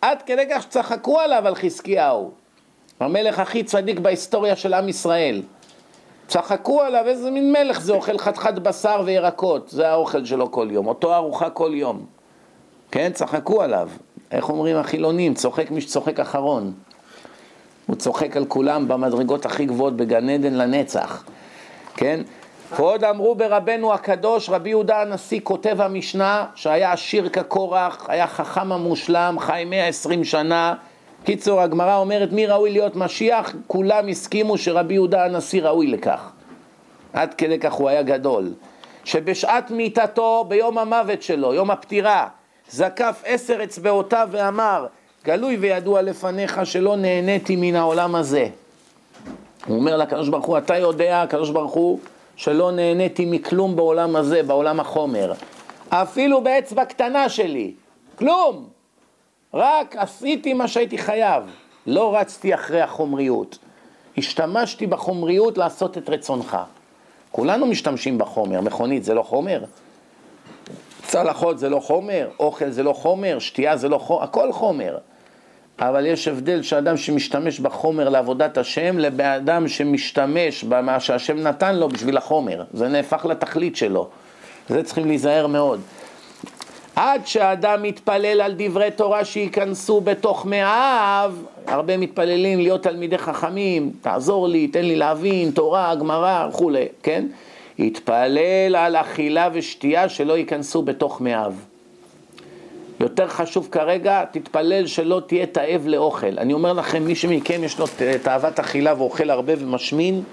[0.02, 2.32] עד כדי כך שצחקו עליו על חזקיהו.
[3.00, 5.42] המלך הכי צדיק בהיסטוריה של עם ישראל.
[6.28, 10.88] צחקו עליו, איזה מין מלך זה, אוכל חתיכת בשר וירקות, זה האוכל שלו כל יום,
[10.88, 12.06] אותו ארוחה כל יום.
[12.92, 13.90] כן, צחקו עליו.
[14.32, 15.34] איך אומרים החילונים?
[15.34, 16.74] צוחק מי שצוחק אחרון.
[17.88, 21.24] הוא צוחק על כולם במדרגות הכי גבוהות בגן עדן לנצח.
[21.96, 22.20] כן?
[22.80, 29.36] ועוד אמרו ברבנו הקדוש, רבי יהודה הנשיא כותב המשנה, שהיה עשיר כקורח, היה חכם המושלם,
[29.40, 30.74] חי 120 שנה.
[31.24, 36.32] קיצור, הגמרא אומרת מי ראוי להיות משיח, כולם הסכימו שרבי יהודה הנשיא ראוי לכך.
[37.14, 38.54] עד כדי כך הוא היה גדול.
[39.04, 42.28] שבשעת מיתתו, ביום המוות שלו, יום הפטירה,
[42.70, 44.86] זקף עשר אצבעותיו ואמר,
[45.26, 48.48] גלוי וידוע לפניך שלא נהניתי מן העולם הזה.
[49.66, 52.00] הוא אומר לקדוש ברוך הוא, אתה יודע, הקדוש ברוך הוא,
[52.36, 55.34] שלא נהניתי מכלום בעולם הזה, בעולם החומר.
[55.90, 57.74] אפילו באצבע קטנה שלי,
[58.16, 58.68] כלום.
[59.54, 61.44] רק עשיתי מה שהייתי חייב.
[61.88, 63.58] לא רצתי אחרי החומריות.
[64.18, 66.58] השתמשתי בחומריות לעשות את רצונך.
[67.32, 69.64] כולנו משתמשים בחומר, מכונית זה לא חומר?
[71.08, 74.98] צלחות זה לא חומר, אוכל זה לא חומר, שתייה זה לא חומר, הכל חומר.
[75.80, 81.90] אבל יש הבדל שאדם שמשתמש בחומר לעבודת השם לבן אדם שמשתמש במה שהשם נתן לו
[81.90, 84.10] בשביל החומר, זה נהפך לתכלית שלו.
[84.70, 85.82] זה צריכים להיזהר מאוד.
[86.96, 91.34] עד שאדם מתפלל על דברי תורה שייכנסו בתוך מאיו,
[91.68, 97.26] הרבה מתפללים להיות תלמידי חכמים, תעזור לי, תן לי להבין, תורה, גמרא וכולי, כן?
[97.78, 101.54] יתפלל על אכילה ושתייה שלא ייכנסו בתוך מאיו.
[103.04, 106.40] יותר חשוב כרגע, תתפלל שלא תהיה תאב לאוכל.
[106.40, 107.86] אני אומר לכם, מי שמכם יש לו
[108.24, 110.24] תאוות אכילה ואוכל הרבה ומשמין,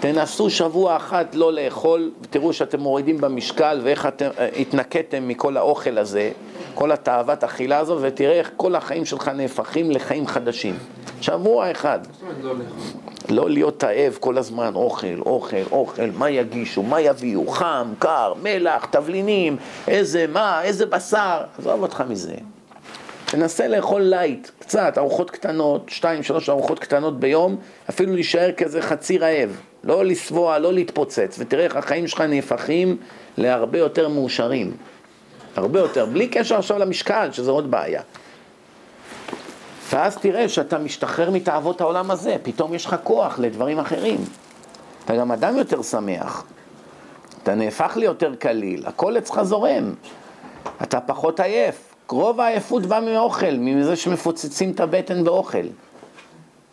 [0.00, 5.98] תנסו שבוע אחת לא לאכול, ותראו שאתם מורידים במשקל ואיך אתם אה, התנקתם מכל האוכל
[5.98, 6.30] הזה,
[6.74, 10.78] כל התאוות אכילה הזו, ותראה איך כל החיים שלך נהפכים לחיים חדשים.
[11.20, 11.98] שבוע אחד.
[13.30, 18.84] לא להיות תאב כל הזמן, אוכל, אוכל, אוכל, מה יגישו, מה יביאו, חם, קר, מלח,
[18.84, 19.56] תבלינים,
[19.88, 22.34] איזה מה, איזה בשר, עזוב אותך מזה.
[23.26, 27.56] תנסה לאכול light, קצת, ארוחות קטנות, שתיים, שלוש ארוחות קטנות ביום,
[27.88, 29.60] אפילו להישאר כזה חצי רעב.
[29.84, 32.96] לא לשבוע, לא להתפוצץ, ותראה איך החיים שלך נהפכים
[33.38, 34.72] להרבה יותר מאושרים.
[35.56, 38.02] הרבה יותר, בלי קשר עכשיו למשקל, שזה עוד בעיה.
[39.92, 44.24] ואז תראה שאתה משתחרר מתאוות העולם הזה, פתאום יש לך כוח לדברים אחרים.
[45.04, 46.44] אתה גם אדם יותר שמח,
[47.42, 49.94] אתה נהפך ליותר קליל, הכל אצלך זורם,
[50.82, 51.94] אתה פחות עייף.
[52.08, 55.66] רוב העייפות בא מאוכל, מזה שמפוצצים את הבטן באוכל.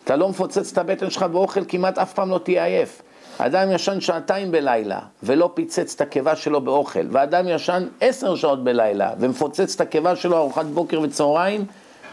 [0.04, 3.02] אתה לא מפוצץ את הבטן שלך באוכל, כמעט אף פעם לא תהיה עייף.
[3.38, 9.10] אדם ישן שעתיים בלילה ולא פיצץ את הקיבה שלו באוכל, ואדם ישן עשר שעות בלילה
[9.20, 11.64] ומפוצץ את הקיבה שלו ארוחת בוקר וצהריים,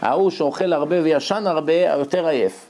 [0.04, 2.66] ההוא שאוכל הרבה וישן הרבה, יותר עייף.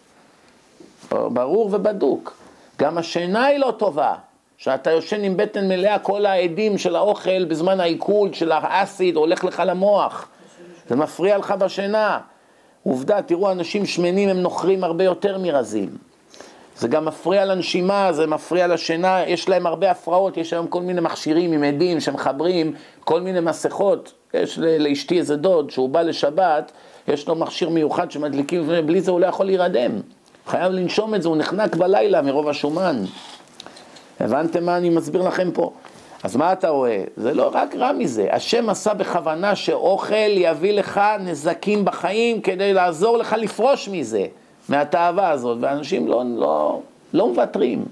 [1.11, 2.37] ברור ובדוק.
[2.79, 4.14] גם השינה היא לא טובה.
[4.59, 9.62] שאתה יושן עם בטן מלאה, כל העדים של האוכל בזמן העיכול של האסיד הולך לך
[9.66, 10.29] למוח.
[10.88, 12.18] זה מפריע לך בשינה.
[12.83, 15.88] עובדה, תראו, אנשים שמנים הם נוכרים הרבה יותר מרזים.
[16.78, 21.00] זה גם מפריע לנשימה, זה מפריע לשינה, יש להם הרבה הפרעות, יש היום כל מיני
[21.00, 22.72] מכשירים עם עדים שמחברים
[23.04, 24.12] כל מיני מסכות.
[24.34, 26.72] יש לאשתי איזה דוד שהוא בא לשבת,
[27.08, 29.90] יש לו מכשיר מיוחד שמדליקים, ובלי זה הוא לא יכול להירדם.
[30.46, 33.04] חייב לנשום את זה, הוא נחנק בלילה מרוב השומן.
[34.20, 35.72] הבנתם מה אני מסביר לכם פה?
[36.22, 37.04] אז מה אתה רואה?
[37.16, 43.18] זה לא רק רע מזה, השם עשה בכוונה שאוכל יביא לך נזקים בחיים כדי לעזור
[43.18, 44.24] לך לפרוש מזה,
[44.68, 46.81] מהתאווה הזאת, ואנשים לא, לא,
[47.12, 47.85] לא מוותרים,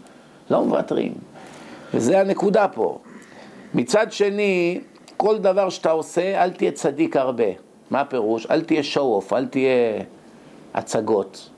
[0.50, 1.12] לא מוותרים.
[1.94, 2.98] וזה הנקודה פה.
[3.74, 4.80] מצד שני,
[5.16, 7.44] כל דבר שאתה עושה, אל תהיה צדיק הרבה.
[7.90, 8.46] מה הפירוש?
[8.46, 10.02] אל תהיה show-off, אל תהיה
[10.74, 11.48] הצגות.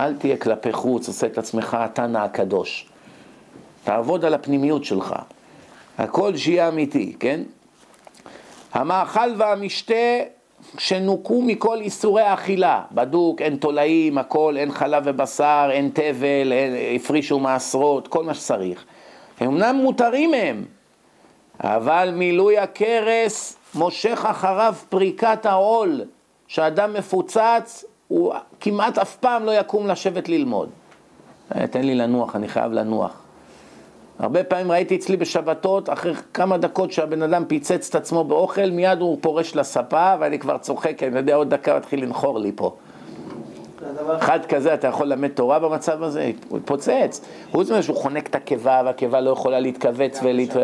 [0.00, 2.88] אל תהיה כלפי חוץ, עושה את עצמך התנא הקדוש.
[3.84, 5.14] תעבוד על הפנימיות שלך.
[5.98, 7.40] הכל שיהיה אמיתי, כן?
[8.72, 9.94] המאכל והמשתה
[10.78, 17.38] שנוקו מכל איסורי האכילה, בדוק, אין תולעים, הכל, אין חלב ובשר, אין תבל, אין, הפרישו
[17.38, 18.84] מעשרות, כל מה שצריך.
[19.40, 20.64] הם אמנם מותרים מהם,
[21.60, 26.00] אבל מילוי הכרס מושך אחריו פריקת העול,
[26.46, 30.70] שאדם מפוצץ, הוא כמעט אף פעם לא יקום לשבת ללמוד.
[31.54, 33.22] אה, תן לי לנוח, אני חייב לנוח.
[34.20, 39.00] הרבה פעמים ראיתי אצלי בשבתות, אחרי כמה דקות שהבן אדם פיצץ את עצמו באוכל, מיד
[39.00, 42.76] הוא פורש לספה, ואני כבר צוחק, אני יודע, עוד דקה מתחיל לנחור לי פה.
[44.18, 46.30] אחד כזה, אתה יכול ללמד תורה במצב הזה?
[46.48, 47.20] הוא יתפוצץ.
[47.50, 50.56] חוץ מזה שהוא חונק את הקיבה, והקיבה לא יכולה להתכווץ ולהת...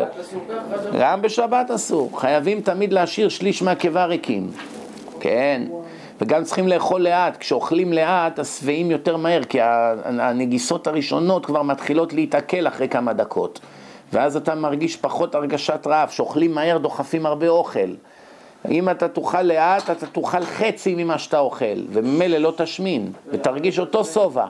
[0.99, 2.19] גם בשבת אסור.
[2.19, 4.51] חייבים תמיד להשאיר שליש מהקיבה ריקים.
[5.19, 5.61] כן.
[6.21, 12.67] וגם צריכים לאכול לאט, כשאוכלים לאט השבעים יותר מהר, כי הנגיסות הראשונות כבר מתחילות להתעכל
[12.67, 13.59] אחרי כמה דקות.
[14.13, 17.89] ואז אתה מרגיש פחות הרגשת רעב, שאוכלים מהר דוחפים הרבה אוכל.
[18.69, 24.05] אם אתה תאכל לאט, אתה תאכל חצי ממה שאתה אוכל, וממילא לא תשמין, ותרגיש אותו
[24.05, 24.45] שובע.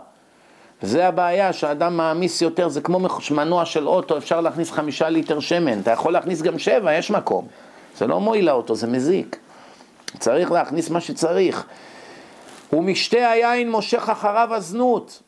[0.82, 3.00] זה הבעיה, שאדם מעמיס יותר, זה כמו
[3.32, 7.48] מנוע של אוטו, אפשר להכניס חמישה ליטר שמן, אתה יכול להכניס גם שבע, יש מקום.
[7.98, 9.38] זה לא מועיל לאוטו, זה מזיק.
[10.20, 11.66] צריך להכניס מה שצריך.
[12.74, 15.22] ומשתה היין מושך אחריו הזנות.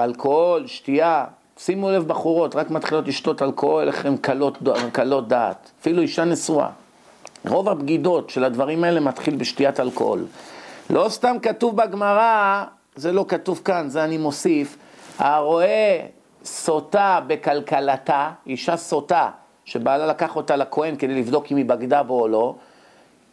[0.00, 1.24] אלכוהול, שתייה,
[1.58, 4.58] שימו לב בחורות, רק מתחילות לשתות אלכוהול, איך הן קלות,
[4.92, 6.68] קלות דעת, אפילו אישה נשואה.
[7.48, 10.26] רוב הבגידות של הדברים האלה מתחיל בשתיית אלכוהול.
[10.90, 12.64] לא סתם כתוב בגמרא,
[12.96, 14.76] זה לא כתוב כאן, זה אני מוסיף,
[15.18, 16.00] הרואה
[16.44, 19.30] סוטה בכלכלתה, אישה סוטה,
[19.64, 22.54] שבעלה לקח אותה לכהן כדי לבדוק אם היא בגדה בו או לא,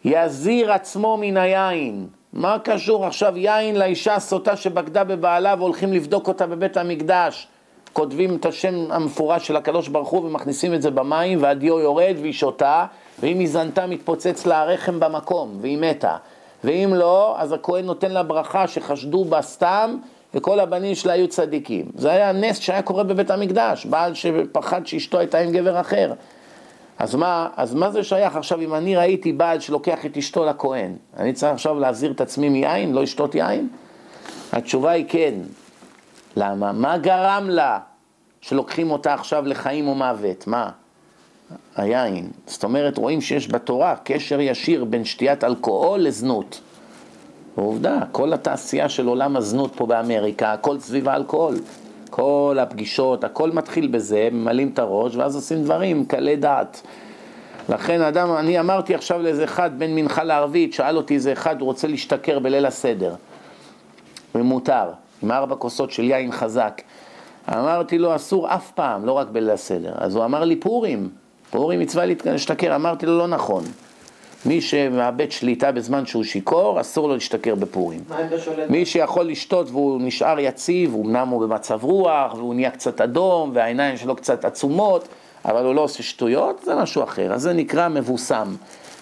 [0.05, 2.07] יזיר עצמו מן היין.
[2.33, 7.47] מה קשור עכשיו יין לאישה הסוטה שבגדה בבעלה והולכים לבדוק אותה בבית המקדש?
[7.93, 12.33] כותבים את השם המפורש של הקדוש ברוך הוא ומכניסים את זה במים והדיו יורד והיא
[12.33, 12.85] שותה
[13.19, 16.15] ואם היא זנתה מתפוצץ לה הרחם במקום והיא מתה
[16.63, 19.97] ואם לא, אז הכהן נותן לה ברכה שחשדו בה סתם
[20.33, 21.85] וכל הבנים שלה היו צדיקים.
[21.95, 26.13] זה היה נס שהיה קורה בבית המקדש, בעל שפחד שאשתו הייתה עם גבר אחר.
[26.99, 30.95] אז מה, אז מה זה שייך עכשיו אם אני ראיתי בעל שלוקח את אשתו לכהן?
[31.17, 33.69] אני צריך עכשיו להזהיר את עצמי מיין, לא לשתות יין?
[34.51, 35.33] התשובה היא כן.
[36.35, 36.71] למה?
[36.71, 37.79] מה גרם לה
[38.41, 40.47] שלוקחים אותה עכשיו לחיים או מוות?
[40.47, 40.69] מה?
[41.75, 42.29] היין.
[42.47, 46.61] זאת אומרת, רואים שיש בתורה קשר ישיר בין שתיית אלכוהול לזנות.
[47.57, 51.55] ועובדה, כל התעשייה של עולם הזנות פה באמריקה, הכל סביב האלכוהול.
[52.09, 56.81] כל הפגישות, הכל מתחיל בזה, ממלאים את הראש, ואז עושים דברים קלי דעת.
[57.69, 61.65] לכן אדם, אני אמרתי עכשיו לאיזה אחד בין מנחה לערבית, שאל אותי איזה אחד, הוא
[61.65, 63.15] רוצה להשתכר בליל הסדר,
[64.35, 64.85] ומותר,
[65.23, 66.81] עם ארבע כוסות של יין חזק.
[67.49, 69.93] אמרתי לו, אסור אף פעם, לא רק בליל הסדר.
[69.97, 71.09] אז הוא אמר לי, פורים,
[71.49, 72.75] פורים מצווה להשתכר.
[72.75, 73.63] אמרתי לו, לא נכון.
[74.45, 77.99] מי שמאבד שליטה בזמן שהוא שיכור, אסור לו להשתכר בפורים.
[78.69, 83.97] מי שיכול לשתות והוא נשאר יציב, אמנם הוא במצב רוח, והוא נהיה קצת אדום, והעיניים
[83.97, 85.07] שלו קצת עצומות,
[85.45, 87.33] אבל הוא לא עושה שטויות, זה משהו אחר.
[87.33, 88.55] אז זה נקרא מבוסם.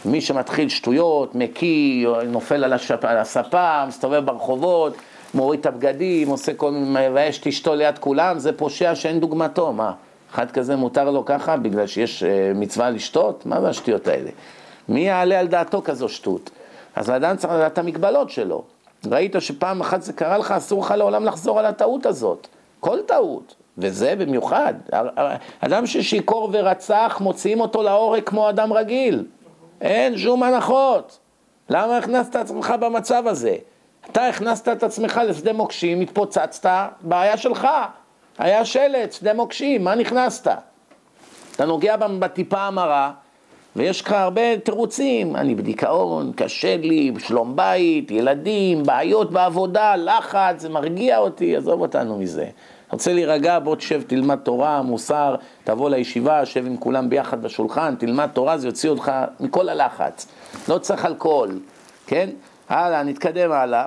[0.05, 3.05] מי שמתחיל שטויות, מקיא, נופל על, השפ...
[3.05, 4.93] על הספה, מסתובב ברחובות,
[5.33, 9.73] מוריד את הבגדים, עושה כל מיני, מבייש את אשתו ליד כולם, זה פושע שאין דוגמתו,
[9.73, 9.91] מה?
[10.33, 13.45] אחד כזה מותר לו ככה בגלל שיש אה, מצווה לשתות?
[13.45, 14.29] מה זה השטויות האלה?
[14.89, 16.49] מי יעלה על דעתו כזו שטות?
[16.95, 18.63] אז האדם צריך לדעת את המגבלות שלו.
[19.11, 22.47] ראית שפעם אחת זה קרה לך, אסור לך לעולם לחזור על הטעות הזאת.
[22.79, 23.55] כל טעות.
[23.77, 24.73] וזה במיוחד.
[25.59, 29.25] אדם ששיכור ורצח, מוציאים אותו להורג כמו אדם רגיל.
[29.81, 31.19] אין שום הנחות.
[31.69, 33.55] למה הכנסת עצמך במצב הזה?
[34.11, 37.67] אתה הכנסת את עצמך לשדה מוקשים, התפוצצת, בעיה שלך.
[38.37, 40.47] היה שלט, שדה מוקשים, מה נכנסת?
[41.55, 43.11] אתה נוגע בטיפה המרה,
[43.75, 50.69] ויש לך הרבה תירוצים, אני בדיכאון, קשה לי, שלום בית, ילדים, בעיות בעבודה, לחץ, זה
[50.69, 52.45] מרגיע אותי, עזוב אותנו מזה.
[52.91, 58.29] רוצה להירגע, בוא תשב, תלמד תורה, מוסר, תבוא לישיבה, שב עם כולם ביחד בשולחן, תלמד
[58.33, 60.27] תורה, זה יוציא אותך מכל הלחץ.
[60.69, 61.59] לא צריך אלכוהול,
[62.07, 62.29] כן?
[62.69, 63.85] הלאה, נתקדם הלאה.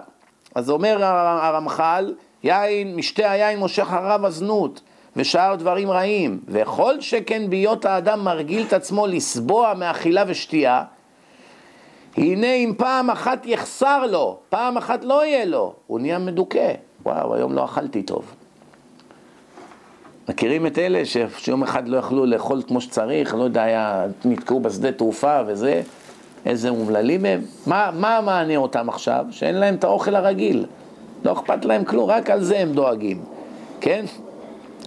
[0.54, 4.80] אז אומר הרמח"ל, יין, משתה היין מושך הרב הזנות.
[5.18, 10.84] ושאר דברים רעים, וכל שכן בהיות האדם מרגיל את עצמו לסבוע מאכילה ושתייה,
[12.16, 16.72] הנה אם פעם אחת יחסר לו, פעם אחת לא יהיה לו, הוא נהיה מדוכא.
[17.02, 18.34] וואו, היום לא אכלתי טוב.
[20.28, 21.02] מכירים את אלה
[21.38, 25.82] שיום אחד לא יכלו לאכול כמו שצריך, לא יודע, היה, נתקעו בשדה תעופה וזה,
[26.46, 27.40] איזה אומללים הם?
[27.66, 29.26] מה, מה מענה אותם עכשיו?
[29.30, 30.66] שאין להם את האוכל הרגיל.
[31.24, 33.20] לא אכפת להם כלום, רק על זה הם דואגים,
[33.80, 34.04] כן?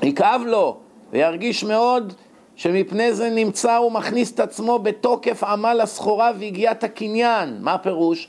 [0.03, 0.77] יכאב לו
[1.11, 2.13] וירגיש מאוד
[2.55, 7.57] שמפני זה נמצא ומכניס את עצמו בתוקף עמל הסחורה והגיעת הקניין.
[7.61, 8.27] מה הפירוש?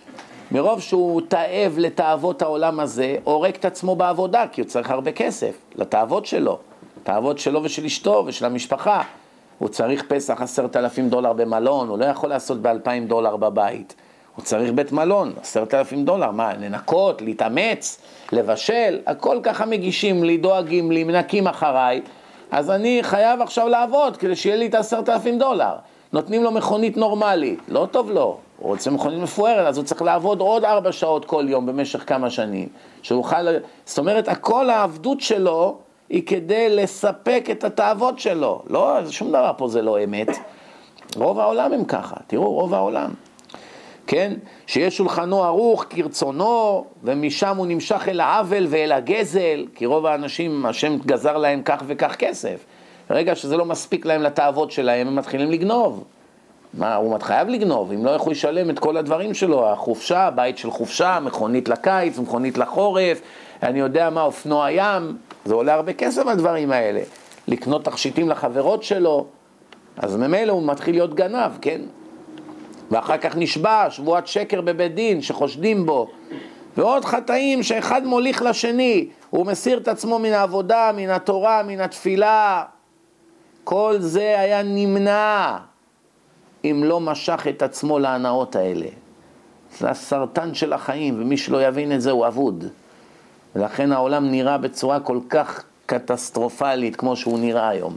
[0.50, 5.54] מרוב שהוא תאב לתאוות העולם הזה, הורג את עצמו בעבודה, כי הוא צריך הרבה כסף
[5.74, 6.58] לתאוות שלו,
[7.02, 9.02] תאוות שלו ושל אשתו ושל המשפחה.
[9.58, 13.94] הוא צריך פסח עשרת אלפים דולר במלון, הוא לא יכול לעשות באלפיים דולר בבית.
[14.36, 18.00] הוא צריך בית מלון, עשרת אלפים דולר, מה, לנקות, להתאמץ,
[18.32, 22.00] לבשל, הכל ככה מגישים לי, דואגים לי, מנקים אחריי,
[22.50, 25.72] אז אני חייב עכשיו לעבוד כדי שיהיה לי את העשרת אלפים דולר.
[26.12, 30.40] נותנים לו מכונית נורמלית, לא טוב לו, הוא רוצה מכונית מפוארת, אז הוא צריך לעבוד
[30.40, 32.68] עוד ארבע שעות כל יום במשך כמה שנים,
[33.02, 33.46] שיוכל,
[33.84, 35.76] זאת אומרת, הכל העבדות שלו
[36.08, 40.28] היא כדי לספק את התאוות שלו, לא, שום דבר פה זה לא אמת.
[41.16, 43.10] רוב העולם הם ככה, תראו, רוב העולם.
[44.06, 44.32] כן?
[44.66, 50.98] שיש שולחנו ערוך כרצונו, ומשם הוא נמשך אל העוול ואל הגזל, כי רוב האנשים, השם
[51.06, 52.64] גזר להם כך וכך כסף.
[53.10, 56.04] ברגע שזה לא מספיק להם לתאוות שלהם, הם מתחילים לגנוב.
[56.74, 60.58] מה, הוא חייב לגנוב, אם לא, איך הוא ישלם את כל הדברים שלו, החופשה, בית
[60.58, 63.20] של חופשה, מכונית לקיץ, מכונית לחורף,
[63.62, 67.00] אני יודע מה, אופנוע ים, זה עולה הרבה כסף הדברים האלה.
[67.48, 69.26] לקנות תכשיטים לחברות שלו,
[69.96, 71.80] אז ממילא הוא מתחיל להיות גנב, כן?
[72.92, 76.08] ואחר כך נשבע שבועת שקר בבית דין שחושדים בו,
[76.76, 82.64] ועוד חטאים שאחד מוליך לשני, הוא מסיר את עצמו מן העבודה, מן התורה, מן התפילה.
[83.64, 85.56] כל זה היה נמנע
[86.64, 88.86] אם לא משך את עצמו להנאות האלה.
[89.78, 92.64] זה הסרטן של החיים, ומי שלא יבין את זה הוא אבוד.
[93.56, 97.96] ולכן העולם נראה בצורה כל כך קטסטרופלית כמו שהוא נראה היום.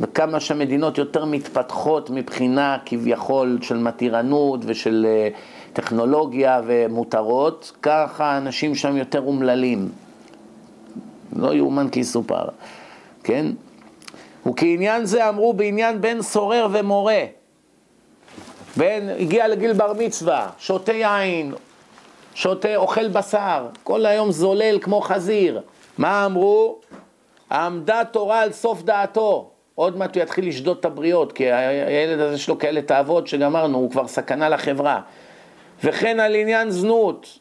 [0.00, 5.28] וכמה שהמדינות יותר מתפתחות מבחינה כביכול של מתירנות ושל אה,
[5.72, 9.88] טכנולוגיה ומותרות, ככה האנשים שם יותר אומללים.
[11.36, 12.48] לא יאומן כי יסופר,
[13.24, 13.46] כן?
[14.46, 17.24] וכעניין זה אמרו בעניין בן סורר ומורה.
[18.76, 21.54] בן הגיע לגיל בר מצווה, שותה יין,
[22.34, 25.60] שותה, אוכל בשר, כל היום זולל כמו חזיר.
[25.98, 26.78] מה אמרו?
[27.52, 29.50] עמדה תורה על סוף דעתו.
[29.76, 33.78] עוד מעט הוא יתחיל לשדוד את הבריות, כי הילד הזה יש לו כאלה תאוות שגמרנו,
[33.78, 35.00] הוא כבר סכנה לחברה.
[35.84, 37.38] וכן על עניין זנות,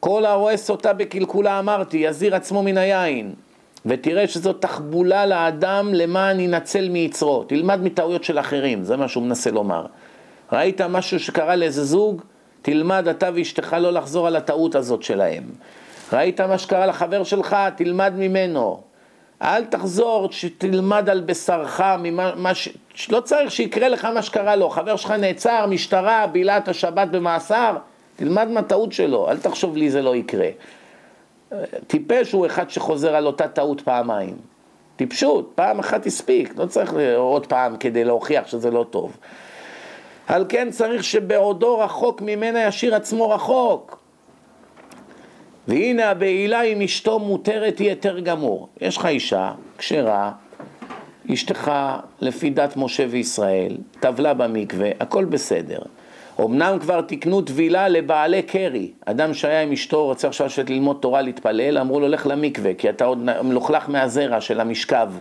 [0.00, 3.34] כל הרואה סוטה בקלקולה אמרתי, יזיר עצמו מן היין,
[3.86, 7.44] ותראה שזאת תחבולה לאדם למען ינצל מיצרו.
[7.44, 9.86] תלמד מטעויות של אחרים, זה מה שהוא מנסה לומר.
[10.52, 12.22] ראית משהו שקרה לאיזה זוג?
[12.62, 15.44] תלמד אתה ואשתך לא לחזור על הטעות הזאת שלהם.
[16.12, 17.56] ראית מה שקרה לחבר שלך?
[17.76, 18.93] תלמד ממנו.
[19.44, 22.68] אל תחזור, שתלמד על בשרך, ממה, ש...
[23.10, 24.70] לא צריך שיקרה לך מה שקרה לו.
[24.70, 27.76] חבר שלך נעצר, משטרה, בילה את השבת במאסר,
[28.16, 30.48] תלמד מהטעות שלו, אל תחשוב לי זה לא יקרה.
[31.86, 34.36] טיפש הוא אחד שחוזר על אותה טעות פעמיים.
[34.96, 39.16] טיפשות, פעם אחת הספיק, לא צריך עוד פעם כדי להוכיח שזה לא טוב.
[40.26, 44.03] על כן צריך שבעודו רחוק ממנה ישאיר עצמו רחוק.
[45.68, 48.68] והנה הבעילה עם אשתו מותרת יותר גמור.
[48.80, 50.32] יש לך אישה, כשרה,
[51.32, 51.72] אשתך
[52.20, 55.78] לפי דת משה וישראל, טבלה במקווה, הכל בסדר.
[56.40, 61.22] אמנם כבר תיקנו טבילה לבעלי קרי, אדם שהיה עם אשתו, רוצה עכשיו לשבת ללמוד תורה,
[61.22, 65.12] להתפלל, אמרו לו לך למקווה, כי אתה עוד מלוכלך מהזרע של המשכב.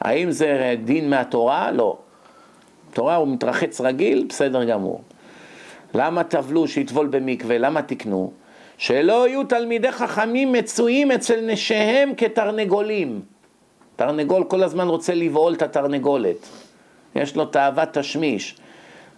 [0.00, 1.70] האם זה דין מהתורה?
[1.70, 1.98] לא.
[2.92, 5.00] תורה הוא מתרחץ רגיל, בסדר גמור.
[5.94, 7.58] למה טבלו שיטבול במקווה?
[7.58, 8.32] למה תיקנו?
[8.80, 13.20] שלא יהיו תלמידי חכמים מצויים אצל נשיהם כתרנגולים.
[13.96, 16.36] תרנגול כל הזמן רוצה לבעול את התרנגולת.
[17.14, 18.56] יש לו תאוות תשמיש.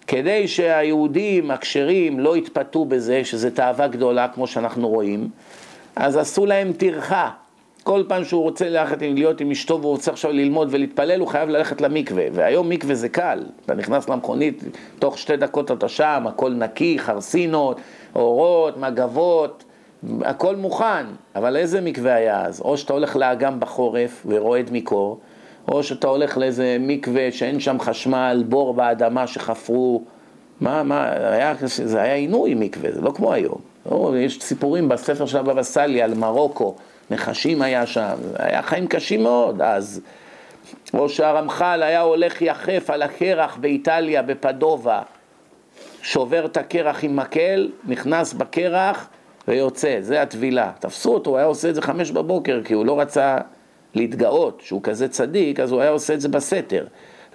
[0.06, 5.28] כדי שהיהודים הכשרים לא יתפתו בזה, שזו תאווה גדולה, כמו שאנחנו רואים,
[5.96, 7.30] אז עשו להם טרחה.
[7.82, 11.48] כל פעם שהוא רוצה ללכת, להיות עם אשתו והוא רוצה עכשיו ללמוד ולהתפלל, הוא חייב
[11.48, 12.24] ללכת למקווה.
[12.32, 14.64] והיום מקווה זה קל, אתה נכנס למכונית,
[14.98, 17.80] תוך שתי דקות אתה שם, הכל נקי, חרסינות,
[18.14, 19.64] אורות, מגבות,
[20.20, 21.06] הכל מוכן.
[21.36, 22.60] אבל איזה מקווה היה אז?
[22.60, 25.20] או שאתה הולך לאגם בחורף ורועד מקור,
[25.68, 30.02] או שאתה הולך לאיזה מקווה שאין שם חשמל, בור באדמה שחפרו.
[30.60, 33.58] מה, מה, היה, זה היה עינוי מקווה, זה לא כמו היום.
[33.90, 36.74] או, יש סיפורים בספר של הבבא סאלי על מרוקו.
[37.12, 40.00] נחשים היה שם, היה חיים קשים מאוד אז.
[40.94, 45.02] או שהרמח"ל היה הולך יחף על הקרח באיטליה, בפדובה,
[46.02, 49.08] שובר את הקרח עם מקל, נכנס בקרח
[49.48, 50.70] ויוצא, זה הטבילה.
[50.78, 53.38] תפסו אותו, הוא היה עושה את זה חמש בבוקר, כי הוא לא רצה
[53.94, 56.86] להתגאות שהוא כזה צדיק, אז הוא היה עושה את זה בסתר.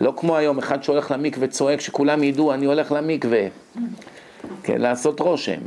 [0.02, 3.48] לא כמו היום, אחד שהולך למקווה צועק, שכולם ידעו, אני הולך למקווה.
[4.64, 5.60] כן, לעשות רושם.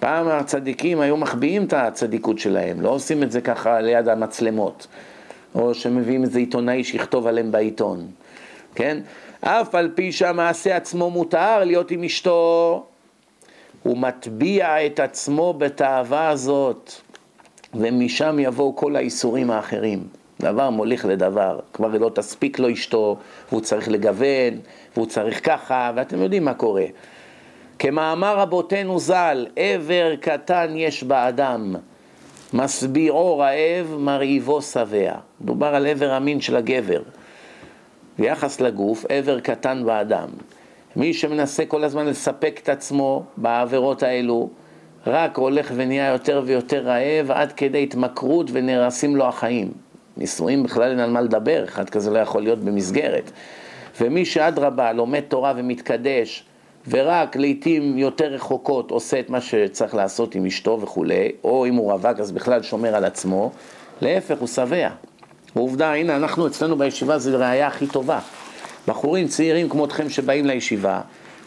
[0.00, 4.86] פעם הצדיקים היו מחביאים את הצדיקות שלהם, לא עושים את זה ככה ליד המצלמות,
[5.54, 8.06] או שמביאים איזה עיתונאי שיכתוב עליהם בעיתון,
[8.74, 8.98] כן?
[9.40, 12.84] אף על פי שהמעשה עצמו מותר להיות עם אשתו,
[13.82, 16.92] הוא מטביע את עצמו בתאווה הזאת,
[17.74, 20.04] ומשם יבואו כל האיסורים האחרים.
[20.40, 23.16] דבר מוליך לדבר, כבר לא תספיק לו אשתו,
[23.48, 24.58] והוא צריך לגוון,
[24.94, 26.84] והוא צריך ככה, ואתם יודעים מה קורה.
[27.82, 31.74] כמאמר רבותינו ז"ל, עבר קטן יש באדם,
[32.52, 35.14] מסבירו רעב, מרהיבו שבע.
[35.40, 37.02] דובר על עבר המין של הגבר.
[38.18, 40.28] ביחס לגוף, עבר קטן באדם.
[40.96, 44.50] מי שמנסה כל הזמן לספק את עצמו בעבירות האלו,
[45.06, 49.72] רק הולך ונהיה יותר ויותר רעב עד כדי התמכרות ונהרסים לו החיים.
[50.16, 53.30] נישואים בכלל אין על מה לדבר, אחד כזה לא יכול להיות במסגרת.
[54.00, 56.44] ומי שאדרבה לומד תורה ומתקדש,
[56.90, 61.92] ורק לעיתים יותר רחוקות עושה את מה שצריך לעשות עם אשתו וכולי, או אם הוא
[61.92, 63.50] רווק אז בכלל שומר על עצמו,
[64.00, 64.88] להפך, הוא שבע.
[65.56, 68.18] ועובדה, הנה אנחנו אצלנו בישיבה זה ראייה הכי טובה.
[68.88, 71.00] בחורים צעירים כמותכם שבאים לישיבה,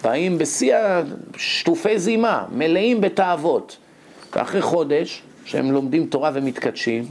[0.03, 3.77] באים בשיא השטופי זימה, מלאים בתאוות.
[4.35, 7.05] ואחרי חודש, שהם לומדים תורה ומתקדשים,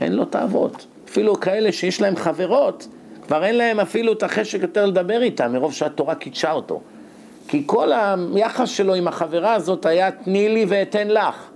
[0.00, 0.86] אין לו תאוות.
[1.08, 2.88] אפילו כאלה שיש להם חברות,
[3.26, 6.80] כבר אין להם אפילו את החשק יותר לדבר איתם, מרוב שהתורה קידשה אותו.
[7.48, 7.92] כי כל
[8.34, 11.48] היחס שלו עם החברה הזאת היה תני לי ואתן לך.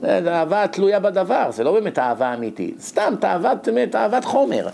[0.00, 4.66] זה אהבה תלויה בדבר, זה לא באמת אהבה אמיתית, סתם תאוות, תאוות חומר.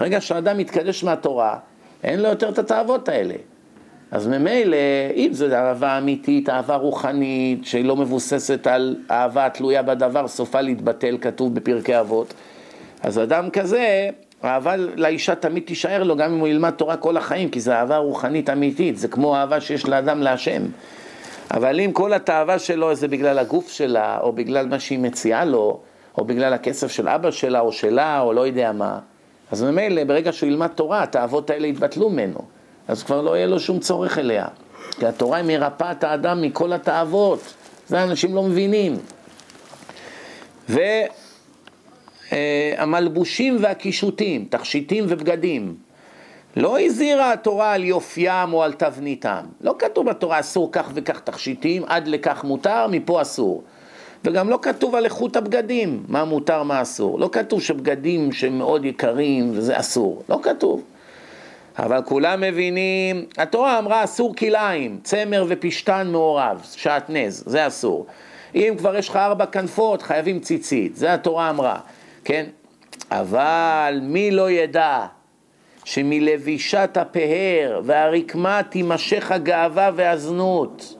[0.00, 1.58] ברגע שאדם מתקדש מהתורה,
[2.04, 3.34] אין לו יותר את התאוות האלה.
[4.10, 4.76] אז ממילא,
[5.14, 11.18] אם זו אהבה אמיתית, אהבה רוחנית, שהיא לא מבוססת על אהבה תלויה בדבר, סופה להתבטל,
[11.20, 12.34] כתוב בפרקי אבות,
[13.02, 14.10] אז אדם כזה,
[14.42, 17.96] האהבה לאישה תמיד תישאר לו גם אם הוא ילמד תורה כל החיים, כי זו אהבה
[17.96, 20.62] רוחנית אמיתית, זה כמו אהבה שיש לאדם להשם.
[21.50, 25.80] אבל אם כל התאווה שלו זה בגלל הגוף שלה, או בגלל מה שהיא מציעה לו,
[26.18, 28.98] או בגלל הכסף של אבא שלה, או שלה, או לא יודע מה,
[29.50, 32.38] אז ממילא ברגע שהוא ילמד תורה, התאוות האלה יתבטלו ממנו.
[32.88, 34.46] אז כבר לא יהיה לו שום צורך אליה.
[34.90, 37.54] כי התורה היא מרפאה את האדם מכל התאוות.
[37.88, 38.96] זה אנשים לא מבינים.
[40.68, 40.80] ו...
[42.32, 45.74] אה, המלבושים והקישוטים, תכשיטים ובגדים.
[46.56, 49.44] לא הזהירה התורה על יופיים או על תבניתם.
[49.60, 53.62] לא כתוב בתורה אסור כך וכך תכשיטים, עד לכך מותר, מפה אסור.
[54.24, 57.18] וגם לא כתוב על איכות הבגדים, מה מותר, מה אסור.
[57.18, 60.22] לא כתוב שבגדים שמאוד יקרים וזה אסור.
[60.28, 60.82] לא כתוב.
[61.78, 68.06] אבל כולם מבינים, התורה אמרה אסור כלאיים, צמר ופשתן מעורב, שעטנז, זה אסור.
[68.54, 71.78] אם כבר יש לך ארבע כנפות, חייבים ציצית, זה התורה אמרה,
[72.26, 72.46] כן?
[73.10, 75.06] אבל מי לא ידע
[75.84, 80.96] שמלבישת הפאר והרקמה תימשך הגאווה והזנות.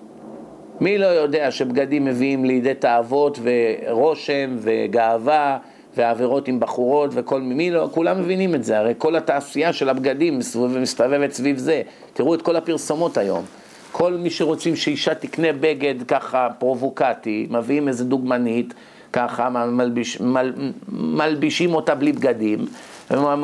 [0.81, 5.59] מי לא יודע שבגדים מביאים לידי תאוות ורושם וגאווה
[5.97, 10.39] ועבירות עם בחורות וכל מי לא, כולם מבינים את זה, הרי כל התעשייה של הבגדים
[10.81, 11.83] מסתובבת סביב זה.
[12.13, 13.45] תראו את כל הפרסומות היום.
[13.93, 18.75] כל מי שרוצים שאישה תקנה בגד ככה פרובוקטי, מביאים איזה דוגמנית,
[19.13, 20.53] ככה מלביש, מל,
[20.89, 22.67] מלבישים אותה בלי בגדים,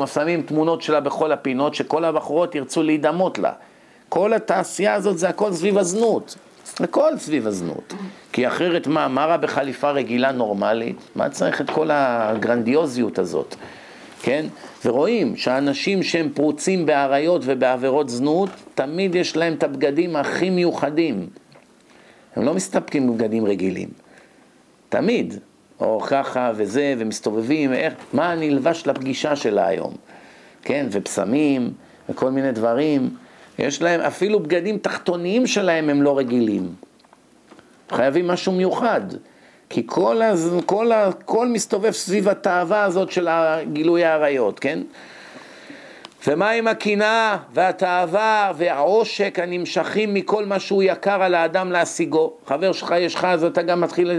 [0.03, 3.51] ושמים תמונות שלה בכל הפינות, שכל הבחורות ירצו להידמות לה.
[4.09, 6.35] כל התעשייה הזאת זה הכל סביב הזנות.
[6.79, 7.93] הכל סביב הזנות.
[8.31, 10.97] כי אחרת מה, מה רע בחליפה רגילה נורמלית?
[11.15, 13.55] מה צריך את כל הגרנדיוזיות הזאת?
[14.21, 14.45] כן?
[14.85, 21.27] ורואים שאנשים שהם פרוצים באריות ובעבירות זנות, תמיד יש להם את הבגדים הכי מיוחדים.
[22.35, 23.89] הם לא מסתפקים בבגדים רגילים.
[24.89, 25.39] תמיד.
[25.83, 29.93] או ככה וזה, ומסתובבים, איך, מה הנלבש לפגישה שלה היום,
[30.61, 31.73] כן, ובשמים,
[32.09, 33.09] וכל מיני דברים,
[33.59, 36.73] יש להם, אפילו בגדים תחתוניים שלהם הם לא רגילים.
[37.91, 39.01] חייבים משהו מיוחד,
[39.69, 40.91] כי כל, הז, כל,
[41.25, 43.27] כל מסתובב סביב התאווה הזאת של
[43.73, 44.79] גילוי האריות, כן?
[46.27, 52.33] ומה עם הקנאה והתאווה והעושק הנמשכים מכל מה שהוא יקר על האדם להשיגו?
[52.47, 54.11] חבר שלך יש לך, אז אתה גם מתחיל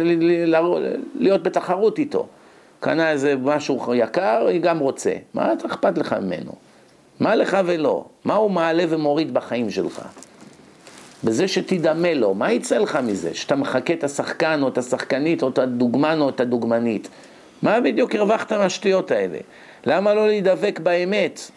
[1.15, 2.27] להיות בתחרות איתו.
[2.81, 5.13] קנה איזה משהו יקר, היא גם רוצה.
[5.35, 6.53] מה אתה אכפת לך ממנו?
[7.21, 8.05] מה לך ולא?
[8.25, 10.03] מה הוא מעלה ומוריד בחיים שלך?
[11.25, 13.35] בזה שתדמה לו, מה יצא לך מזה?
[13.35, 17.09] שאתה מחקה את השחקן או את השחקנית או את הדוגמן או את הדוגמנית.
[17.63, 19.39] מה בדיוק הרווחת מהשטויות האלה?
[19.87, 21.51] למה לא להידבק באמת?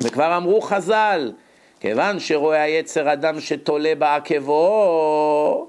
[0.00, 1.32] וכבר אמרו חז"ל,
[1.80, 5.68] כיוון שרואה היצר אדם שתולה בעקבו,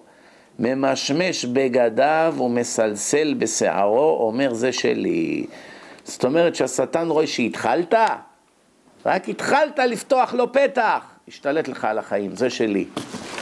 [0.60, 5.46] ממשמש בגדיו ומסלסל בשערו, אומר זה שלי.
[6.04, 7.94] זאת אומרת שהשטן רואה שהתחלת,
[9.06, 12.86] רק התחלת לפתוח לו פתח, השתלט לך על החיים, זה שלי,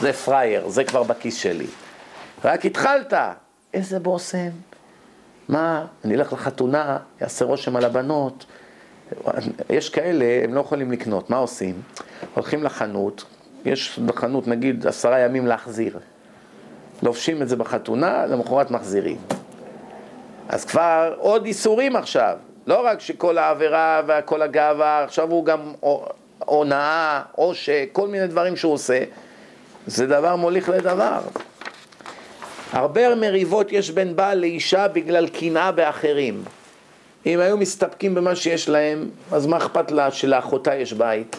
[0.00, 1.66] זה פראייר, זה כבר בכיס שלי.
[2.44, 3.14] רק התחלת,
[3.74, 4.50] איזה בושם.
[5.48, 8.46] מה, אני אלך לחתונה, יעשה רושם על הבנות,
[9.70, 11.82] יש כאלה, הם לא יכולים לקנות, מה עושים?
[12.34, 13.24] הולכים לחנות,
[13.64, 15.98] יש בחנות נגיד עשרה ימים להחזיר.
[17.02, 19.16] לובשים את זה בחתונה, למחרת מחזירים.
[20.48, 22.36] אז כבר עוד איסורים עכשיו.
[22.66, 25.72] לא רק שכל העבירה וכל הגאווה, עכשיו הוא גם
[26.38, 29.04] הונאה, עושק, כל מיני דברים שהוא עושה.
[29.86, 31.20] זה דבר מוליך לדבר.
[32.72, 36.44] הרבה מריבות יש בין בעל לאישה בגלל קנאה באחרים.
[37.26, 41.36] אם היו מסתפקים במה שיש להם, אז מה אכפת לה שלאחותה יש בית?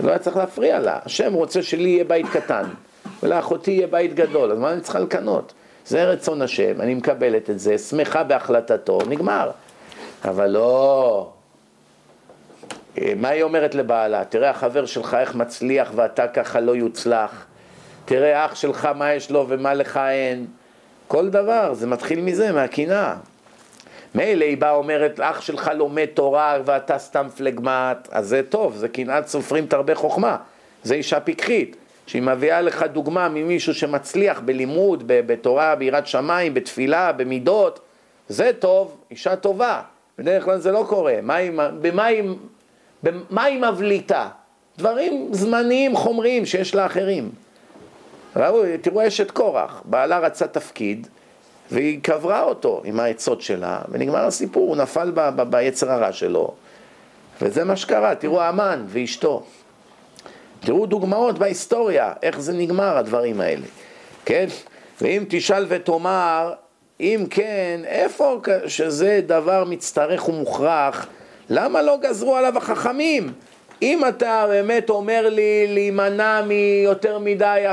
[0.00, 0.98] לא היה צריך להפריע לה.
[1.04, 2.64] השם רוצה שלי יהיה בית קטן,
[3.22, 5.52] ולאחותי יהיה בית גדול, אז מה אני צריכה לקנות?
[5.86, 9.50] זה רצון השם, אני מקבלת את זה, שמחה בהחלטתו, נגמר.
[10.24, 11.30] אבל לא...
[13.16, 14.24] מה היא אומרת לבעלה?
[14.24, 17.46] תראה החבר שלך איך מצליח ואתה ככה לא יוצלח.
[18.04, 20.46] תראה אח שלך מה יש לו ומה לך אין.
[21.08, 23.14] כל דבר, זה מתחיל מזה, מהקנאה.
[24.14, 28.88] מילא היא באה אומרת, אח שלך לומד תורה ואתה סתם פלגמט, אז זה טוב, זה
[28.88, 30.36] קנאת סופרים תרבה חוכמה,
[30.82, 37.80] זה אישה פיקחית, שהיא מביאה לך דוגמה ממישהו שמצליח בלימוד, בתורה, ביראת שמיים, בתפילה, במידות,
[38.28, 39.82] זה טוב, אישה טובה,
[40.18, 41.14] בדרך כלל זה לא קורה,
[41.80, 44.28] במה היא מבליטה?
[44.78, 47.30] דברים זמניים חומריים שיש לאחרים.
[48.36, 51.06] ראו, תראו אשת קורח, בעלה רצה תפקיד,
[51.70, 56.54] והיא קברה אותו עם העצות שלה, ונגמר הסיפור, הוא נפל ב- ב- ביצר הרע שלו,
[57.42, 59.42] וזה מה שקרה, תראו המן ואשתו.
[60.60, 63.66] תראו דוגמאות בהיסטוריה, איך זה נגמר הדברים האלה,
[64.24, 64.46] כן?
[65.00, 66.52] ואם תשאל ותאמר,
[67.00, 71.06] אם כן, איפה שזה דבר מצטרך ומוכרח,
[71.50, 73.32] למה לא גזרו עליו החכמים?
[73.82, 77.72] אם אתה באמת אומר לי להימנע מיותר מדי אה,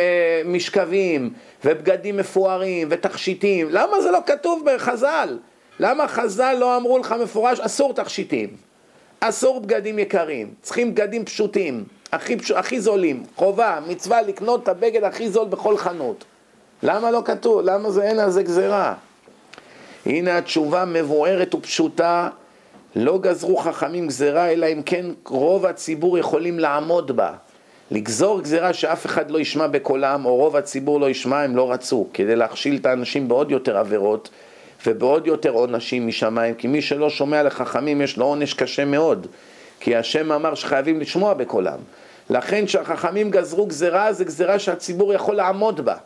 [0.00, 1.30] אה, משכבים
[1.64, 5.38] ובגדים מפוארים ותכשיטים, למה זה לא כתוב בחז"ל?
[5.80, 8.48] למה חז"ל לא אמרו לך מפורש אסור תכשיטים,
[9.20, 12.50] אסור בגדים יקרים, צריכים בגדים פשוטים, הכי, פש...
[12.50, 16.24] הכי זולים, חובה, מצווה לקנות את הבגד הכי זול בכל חנות.
[16.82, 17.60] למה לא כתוב?
[17.60, 18.94] למה זה אין על זה גזירה?
[20.06, 22.28] הנה התשובה מבוארת ופשוטה
[22.96, 27.32] לא גזרו חכמים גזרה, אלא אם כן רוב הציבור יכולים לעמוד בה.
[27.90, 32.06] לגזור גזירה שאף אחד לא ישמע בקולם, או רוב הציבור לא ישמע, הם לא רצו,
[32.14, 34.30] כדי להכשיל את האנשים בעוד יותר עבירות
[34.86, 39.26] ובעוד יותר עונשים משמיים, כי מי שלא שומע לחכמים יש לו עונש קשה מאוד,
[39.80, 41.78] כי השם אמר שחייבים לשמוע בקולם.
[42.30, 45.96] לכן כשהחכמים גזרו גזירה, זה גזירה שהציבור יכול לעמוד בה.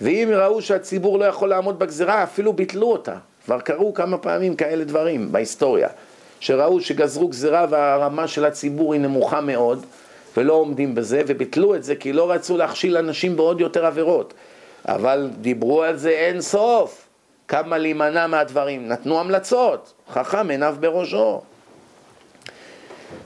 [0.00, 3.14] ואם ראו שהציבור לא יכול לעמוד בגזירה, אפילו ביטלו אותה.
[3.44, 5.88] כבר קרו כמה פעמים כאלה דברים בהיסטוריה,
[6.40, 9.86] שראו שגזרו גזירה והרמה של הציבור היא נמוכה מאוד,
[10.36, 14.34] ולא עומדים בזה, וביטלו את זה כי לא רצו להכשיל אנשים בעוד יותר עבירות.
[14.88, 17.08] אבל דיברו על זה אין סוף,
[17.48, 21.40] כמה להימנע מהדברים, נתנו המלצות, חכם עיניו בראשו.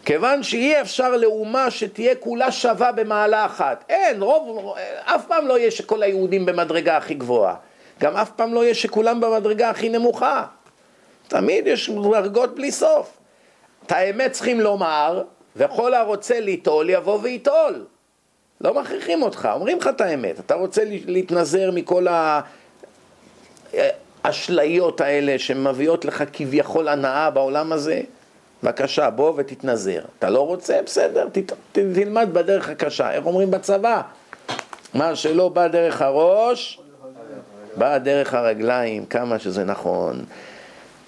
[0.05, 3.85] כיוון שאי אפשר לאומה שתהיה כולה שווה במעלה אחת.
[3.89, 7.55] אין, רוב, אף פעם לא יהיה שכל היהודים במדרגה הכי גבוהה.
[8.01, 10.45] גם אף פעם לא יהיה שכולם במדרגה הכי נמוכה.
[11.29, 13.17] תמיד יש דרגות בלי סוף.
[13.87, 15.23] את האמת צריכים לומר,
[15.57, 17.85] וכל הרוצה ליטול יבוא וייטול.
[18.61, 20.41] לא מכריחים אותך, אומרים לך את האמת.
[20.41, 22.07] אתה רוצה להתנזר מכל
[24.25, 28.01] האשליות האלה שמביאות לך כביכול הנאה בעולם הזה?
[28.63, 30.01] בבקשה, בוא ותתנזר.
[30.19, 30.81] אתה לא רוצה?
[30.87, 33.13] בסדר, ת, ת, תלמד בדרך הקשה.
[33.13, 34.03] איך אומרים בצבא?
[34.95, 36.81] מה שלא בא דרך הראש,
[37.77, 40.25] בא דרך הרגליים, כמה שזה נכון.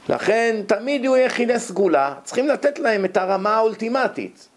[0.08, 4.48] לכן תמיד יהיו יחידי סגולה, צריכים לתת להם את הרמה האולטימטית.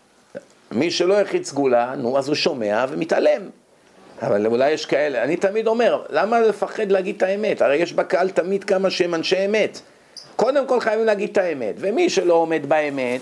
[0.72, 3.42] מי שלא יחיד סגולה, נו, אז הוא שומע ומתעלם.
[4.22, 7.62] אבל אולי יש כאלה, אני תמיד אומר, למה לפחד להגיד את האמת?
[7.62, 9.80] הרי יש בקהל תמיד כמה שהם אנשי אמת.
[10.36, 13.22] קודם כל חייבים להגיד את האמת, ומי שלא עומד באמת,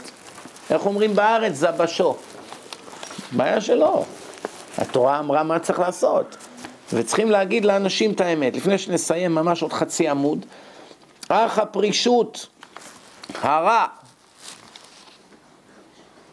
[0.70, 1.54] איך אומרים בארץ?
[1.54, 2.16] זבשו.
[3.32, 4.06] בעיה שלו.
[4.78, 6.38] התורה אמרה מה צריך לעשות.
[6.94, 8.56] וצריכים להגיד לאנשים את האמת.
[8.56, 10.46] לפני שנסיים ממש עוד חצי עמוד,
[11.34, 12.48] אך הפרישות,
[13.42, 13.86] הרע,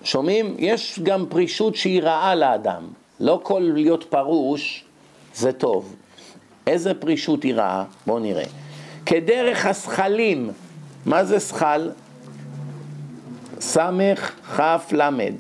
[0.03, 0.55] שומעים?
[0.59, 2.89] יש גם פרישות שהיא רעה לאדם.
[3.21, 4.85] לא כל להיות פרוש
[5.35, 5.97] זה טוב.
[6.67, 7.85] איזה פרישות היא רעה?
[8.07, 8.45] בואו נראה.
[9.07, 10.51] כדרך השכלים,
[11.07, 11.89] מה זה שכל?
[13.61, 15.35] סמך כף למד.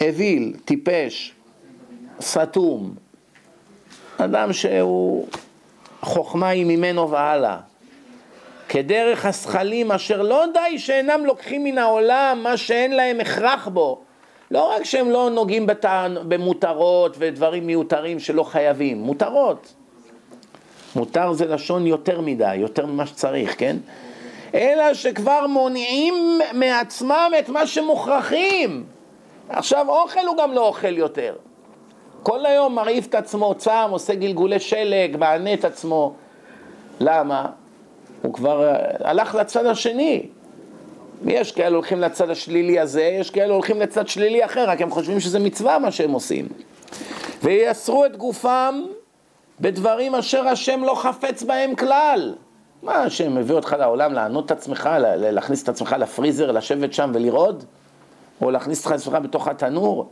[0.00, 1.34] אוויל, טיפש,
[2.20, 2.94] סתום,
[4.18, 5.28] אדם שהוא,
[6.00, 7.69] חוכמה היא ממנו והלאה.
[8.72, 14.00] כדרך השכלים אשר לא די שאינם לוקחים מן העולם מה שאין להם הכרח בו.
[14.50, 16.16] לא רק שהם לא נוגעים בתענ...
[16.28, 19.74] במותרות ודברים מיותרים שלא חייבים, מותרות.
[20.96, 23.76] מותר זה לשון יותר מדי, יותר ממה שצריך, כן?
[24.54, 28.84] אלא שכבר מונעים מעצמם את מה שמוכרחים.
[29.48, 31.34] עכשיו אוכל הוא גם לא אוכל יותר.
[32.22, 36.12] כל היום מרעיף את עצמו, צם, עושה גלגולי שלג, מענה את עצמו.
[37.00, 37.46] למה?
[38.22, 40.26] הוא כבר אה, הלך לצד השני.
[41.26, 45.20] יש כאלה הולכים לצד השלילי הזה, יש כאלה הולכים לצד שלילי אחר, רק הם חושבים
[45.20, 46.48] שזה מצווה מה שהם עושים.
[47.42, 48.82] וייסרו את גופם
[49.60, 52.34] בדברים אשר השם לא חפץ בהם כלל.
[52.82, 57.64] מה השם מביא אותך לעולם לענות את עצמך, להכניס את עצמך לפריזר, לשבת שם ולרעוד?
[58.42, 60.10] או להכניס את עצמך בתוך התנור?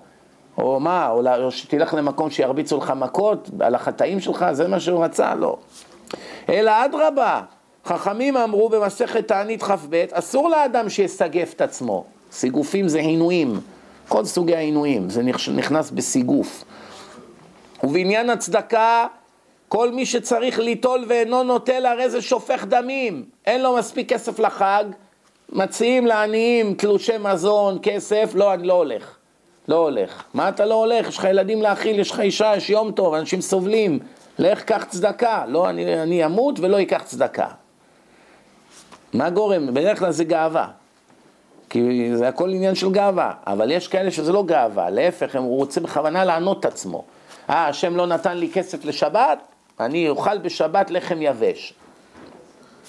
[0.58, 5.34] או מה, או שתלך למקום שירביצו לך מכות על החטאים שלך, זה מה שהוא רצה?
[5.34, 5.56] לא.
[6.48, 7.40] אלא אדרבה,
[7.88, 12.04] חכמים אמרו במסכת תענית כ"ב, אסור לאדם שיסגף את עצמו.
[12.32, 13.60] סיגופים זה עינויים,
[14.08, 15.22] כל סוגי העינויים, זה
[15.54, 16.64] נכנס בסיגוף.
[17.84, 19.06] ובעניין הצדקה,
[19.68, 24.84] כל מי שצריך ליטול ואינו נוטל הרי זה שופך דמים, אין לו מספיק כסף לחג,
[25.52, 29.16] מציעים לעניים תלושי מזון, כסף, לא, אני לא הולך.
[29.68, 30.22] לא הולך.
[30.34, 31.08] מה אתה לא הולך?
[31.08, 33.98] יש לך ילדים להאכיל, יש לך אישה, יש יום טוב, אנשים סובלים.
[34.38, 35.44] לך קח צדקה.
[35.48, 37.46] לא, אני, אני אמות ולא אקח צדקה.
[39.12, 39.74] מה גורם?
[39.74, 40.68] בדרך כלל זה גאווה.
[41.70, 43.32] כי זה הכל עניין של גאווה.
[43.46, 47.04] אבל יש כאלה שזה לא גאווה, להפך, הם רוצים בכוונה לענות את עצמו.
[47.50, 49.38] אה, השם לא נתן לי כסף לשבת,
[49.80, 51.74] אני אוכל בשבת לחם יבש.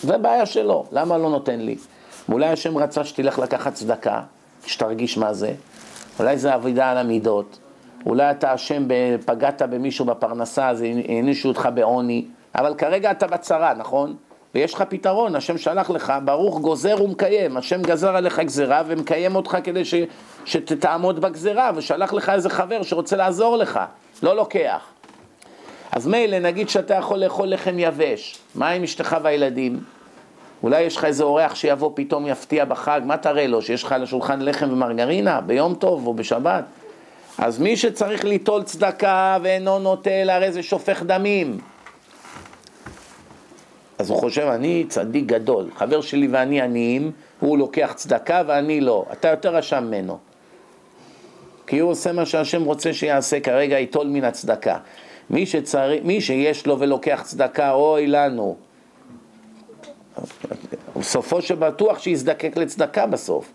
[0.01, 1.76] זה בעיה שלו, למה לא נותן לי?
[2.30, 4.22] ואולי השם רצה שתלך לקחת צדקה,
[4.65, 5.53] שתרגיש מה זה,
[6.20, 7.59] אולי זה אבידה על המידות,
[8.05, 8.88] אולי אתה אשם,
[9.26, 14.15] פגעת במישהו בפרנסה, אז הענישו אותך בעוני, אבל כרגע אתה בצרה, נכון?
[14.56, 19.58] ויש לך פתרון, השם שלח לך, ברוך גוזר ומקיים, השם גזר עליך גזירה ומקיים אותך
[19.64, 19.93] כדי ש,
[20.45, 23.80] שתעמוד בגזירה, ושלח לך איזה חבר שרוצה לעזור לך,
[24.24, 24.82] לא לוקח.
[25.91, 29.80] אז מילא, נגיד שאתה יכול לאכול לחם יבש, מה עם אשתך והילדים?
[30.64, 33.62] אולי יש לך איזה אורח שיבוא פתאום יפתיע בחג, מה תראה לו?
[33.62, 36.64] שיש לך על השולחן לחם ומרגרינה ביום טוב או בשבת?
[37.38, 41.58] אז מי שצריך ליטול צדקה ואינו נוטל, הרי זה שופך דמים.
[44.00, 49.06] אז הוא חושב, אני צדיק גדול, חבר שלי ואני עניים, הוא לוקח צדקה ואני לא,
[49.12, 50.18] אתה יותר רשם ממנו.
[51.68, 54.78] כי הוא עושה מה שהשם רוצה שיעשה כרגע, ייטול מן הצדקה.
[55.30, 55.91] מי, שצר...
[56.04, 58.58] מי שיש לו ולוקח צדקה, אוי לנו.
[61.02, 63.52] סופו שבטוח שיזדקק לצדקה בסוף.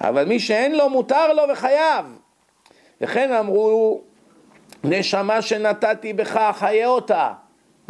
[0.00, 2.06] אבל מי שאין לו, מותר לו וחייב.
[3.00, 4.00] וכן אמרו,
[4.84, 7.32] נשמה שנתתי בך, חיה אותה.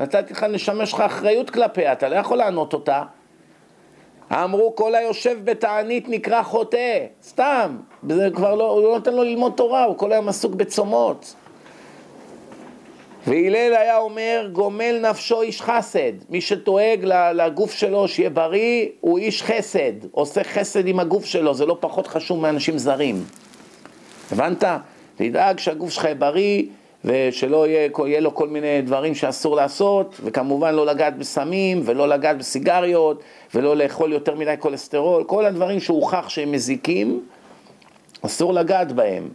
[0.02, 3.02] נתתי לך נשמה שלך אחריות כלפיה, אתה לא יכול לענות אותה.
[4.32, 7.76] אמרו כל היושב בתענית נקרא חוטא, סתם,
[8.08, 11.34] זה כבר לא, הוא לא נותן לו ללמוד תורה, הוא כל היום עסוק בצומות.
[13.26, 19.42] והלל היה אומר, גומל נפשו איש חסד, מי שדואג לגוף שלו שיהיה בריא, הוא איש
[19.42, 23.24] חסד, עושה חסד עם הגוף שלו, זה לא פחות חשוב מאנשים זרים.
[24.32, 24.64] הבנת?
[25.16, 26.62] תדאג שהגוף שלך יהיה בריא,
[27.04, 32.38] ושלא יהיה, יהיה לו כל מיני דברים שאסור לעשות, וכמובן לא לגעת בסמים, ולא לגעת
[32.38, 33.22] בסיגריות,
[33.54, 37.20] ולא לאכול יותר מדי כולסטרול, כל הדברים שהוכח שהם מזיקים,
[38.22, 39.28] אסור לגעת בהם,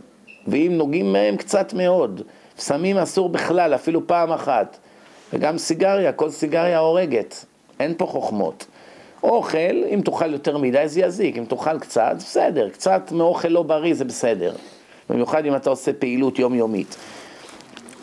[0.48, 2.22] ואם נוגעים מהם קצת מאוד.
[2.58, 4.78] סמים אסור בכלל, אפילו פעם אחת.
[5.34, 7.46] וגם סיגריה, כל סיגריה הורגת,
[7.80, 8.66] אין פה חוכמות.
[9.24, 13.94] אוכל, אם תאכל יותר מדי זה יזיק, אם תאכל קצת, בסדר, קצת מאוכל לא בריא
[13.94, 14.54] זה בסדר.
[15.10, 16.98] במיוחד אם אתה עושה פעילות יומיומית.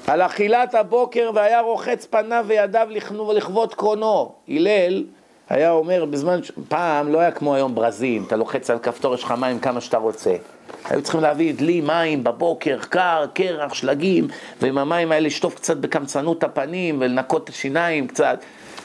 [0.06, 2.88] על אכילת הבוקר והיה רוחץ פניו וידיו
[3.34, 4.32] לכבוד קרונו.
[4.48, 5.04] הלל
[5.48, 9.34] היה אומר בזמן, פעם לא היה כמו היום ברזים, אתה לוחץ על כפתור, יש לך
[9.38, 10.36] מים כמה שאתה רוצה.
[10.84, 14.28] היו צריכים להביא דלי מים בבוקר, קר, קרח, שלגים,
[14.60, 18.38] ועם המים האלה לשטוף קצת בקמצנות הפנים ולנקות את השיניים קצת.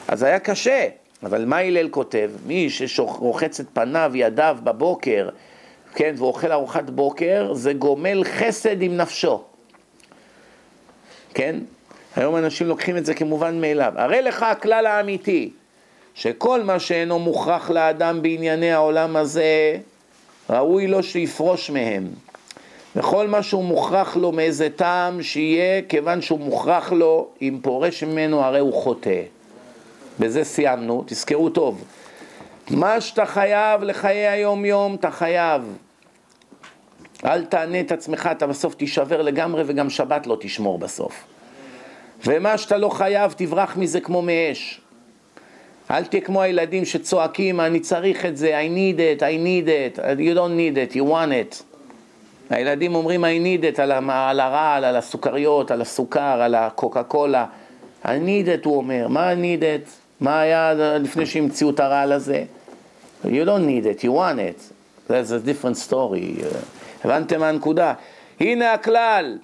[0.08, 0.88] אז היה קשה,
[1.24, 2.32] אבל מה הלל כותב?
[2.46, 5.30] מי שרוחץ את פניו, ידיו בבוקר,
[5.96, 9.49] כן, ואוכל ארוחת בוקר, זה גומל חסד עם נפשו.
[11.34, 11.56] כן?
[12.16, 13.94] היום אנשים לוקחים את זה כמובן מאליו.
[13.96, 15.50] הרי לך הכלל האמיתי,
[16.16, 19.78] שכל מה שאינו מוכרח לאדם בענייני העולם הזה,
[20.50, 22.08] ראוי לו שיפרוש מהם.
[22.96, 28.44] וכל מה שהוא מוכרח לו מאיזה טעם שיהיה, כיוון שהוא מוכרח לו, אם פורש ממנו
[28.44, 29.22] הרי הוא חוטא.
[30.20, 31.84] בזה סיימנו, תזכרו טוב.
[32.70, 35.78] מה שאתה חייב לחיי היום יום, אתה חייב.
[37.26, 41.24] אל תענה את עצמך, אתה בסוף תישבר לגמרי וגם שבת לא תשמור בסוף.
[42.26, 44.82] ומה שאתה לא חייב, תברח מזה כמו מאש.
[45.92, 50.00] אל תהיה כמו הילדים שצועקים, אני צריך את זה, I need it, I need it,
[50.20, 51.64] you don't need it, you want it.
[52.50, 57.46] הילדים אומרים I need it על, על הרעל, על הסוכריות, על הסוכר, על הקוקה קולה.
[58.04, 59.08] I need it, הוא אומר.
[59.08, 59.90] מה I need it?
[60.20, 62.44] מה היה לפני שהמציאו את הרעל הזה?
[63.24, 64.74] You don't need it, you want it.
[65.10, 66.44] That's a different story.
[67.04, 67.94] הבנתם מה הנקודה?
[68.40, 69.38] הנה הכלל.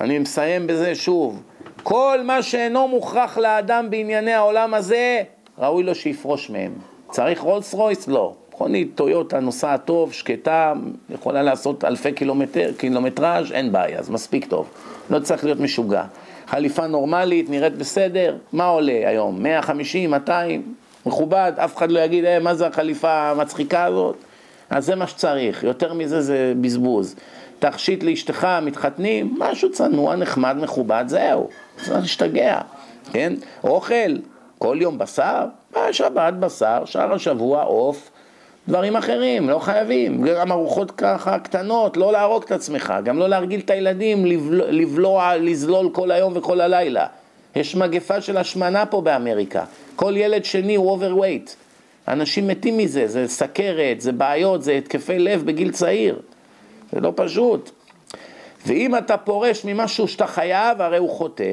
[0.00, 1.42] אני מסיים בזה שוב.
[1.82, 5.22] כל מה שאינו מוכרח לאדם בענייני העולם הזה,
[5.58, 6.72] ראוי לו שיפרוש מהם.
[7.10, 8.08] צריך רולס רויס?
[8.08, 8.34] לא.
[8.58, 10.72] מכונית טויוטה נוסעת טוב, שקטה,
[11.10, 14.70] יכולה לעשות אלפי קילומטר, קילומטראז', אין בעיה, אז מספיק טוב.
[15.10, 16.04] לא צריך להיות משוגע.
[16.46, 19.42] חליפה נורמלית, נראית בסדר, מה עולה היום?
[19.42, 20.74] 150, 200?
[21.06, 24.16] מכובד, אף אחד לא יגיד, אה, מה זה החליפה המצחיקה הזאת?
[24.70, 27.14] אז זה מה שצריך, יותר מזה זה בזבוז.
[27.58, 31.48] תכשיט לאשתך, מתחתנים, משהו צנוע, נחמד, מכובד, זהו.
[31.76, 32.60] צריך להשתגע,
[33.12, 33.32] כן?
[33.64, 34.16] אוכל,
[34.58, 35.44] כל יום בשר,
[35.92, 38.10] שבת בשר, שאר השבוע עוף,
[38.68, 40.22] דברים אחרים, לא חייבים.
[40.22, 45.90] גם ארוחות ככה קטנות, לא להרוג את עצמך, גם לא להרגיל את הילדים לבלוע, לזלול
[45.92, 47.06] כל היום וכל הלילה.
[47.56, 49.64] יש מגפה של השמנה פה באמריקה.
[49.96, 51.50] כל ילד שני הוא overweight.
[52.08, 56.20] אנשים מתים מזה, זה סכרת, זה בעיות, זה התקפי לב בגיל צעיר.
[56.92, 57.70] זה לא פשוט.
[58.66, 61.44] ואם אתה פורש ממשהו שאתה חייב, הרי הוא חוטא.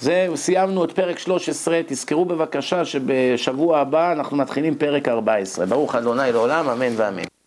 [0.00, 5.66] זה, סיימנו את פרק 13, תזכרו בבקשה שבשבוע הבא אנחנו מתחילים פרק 14.
[5.66, 7.37] ברוך אדוני לעולם, אמן ואמן.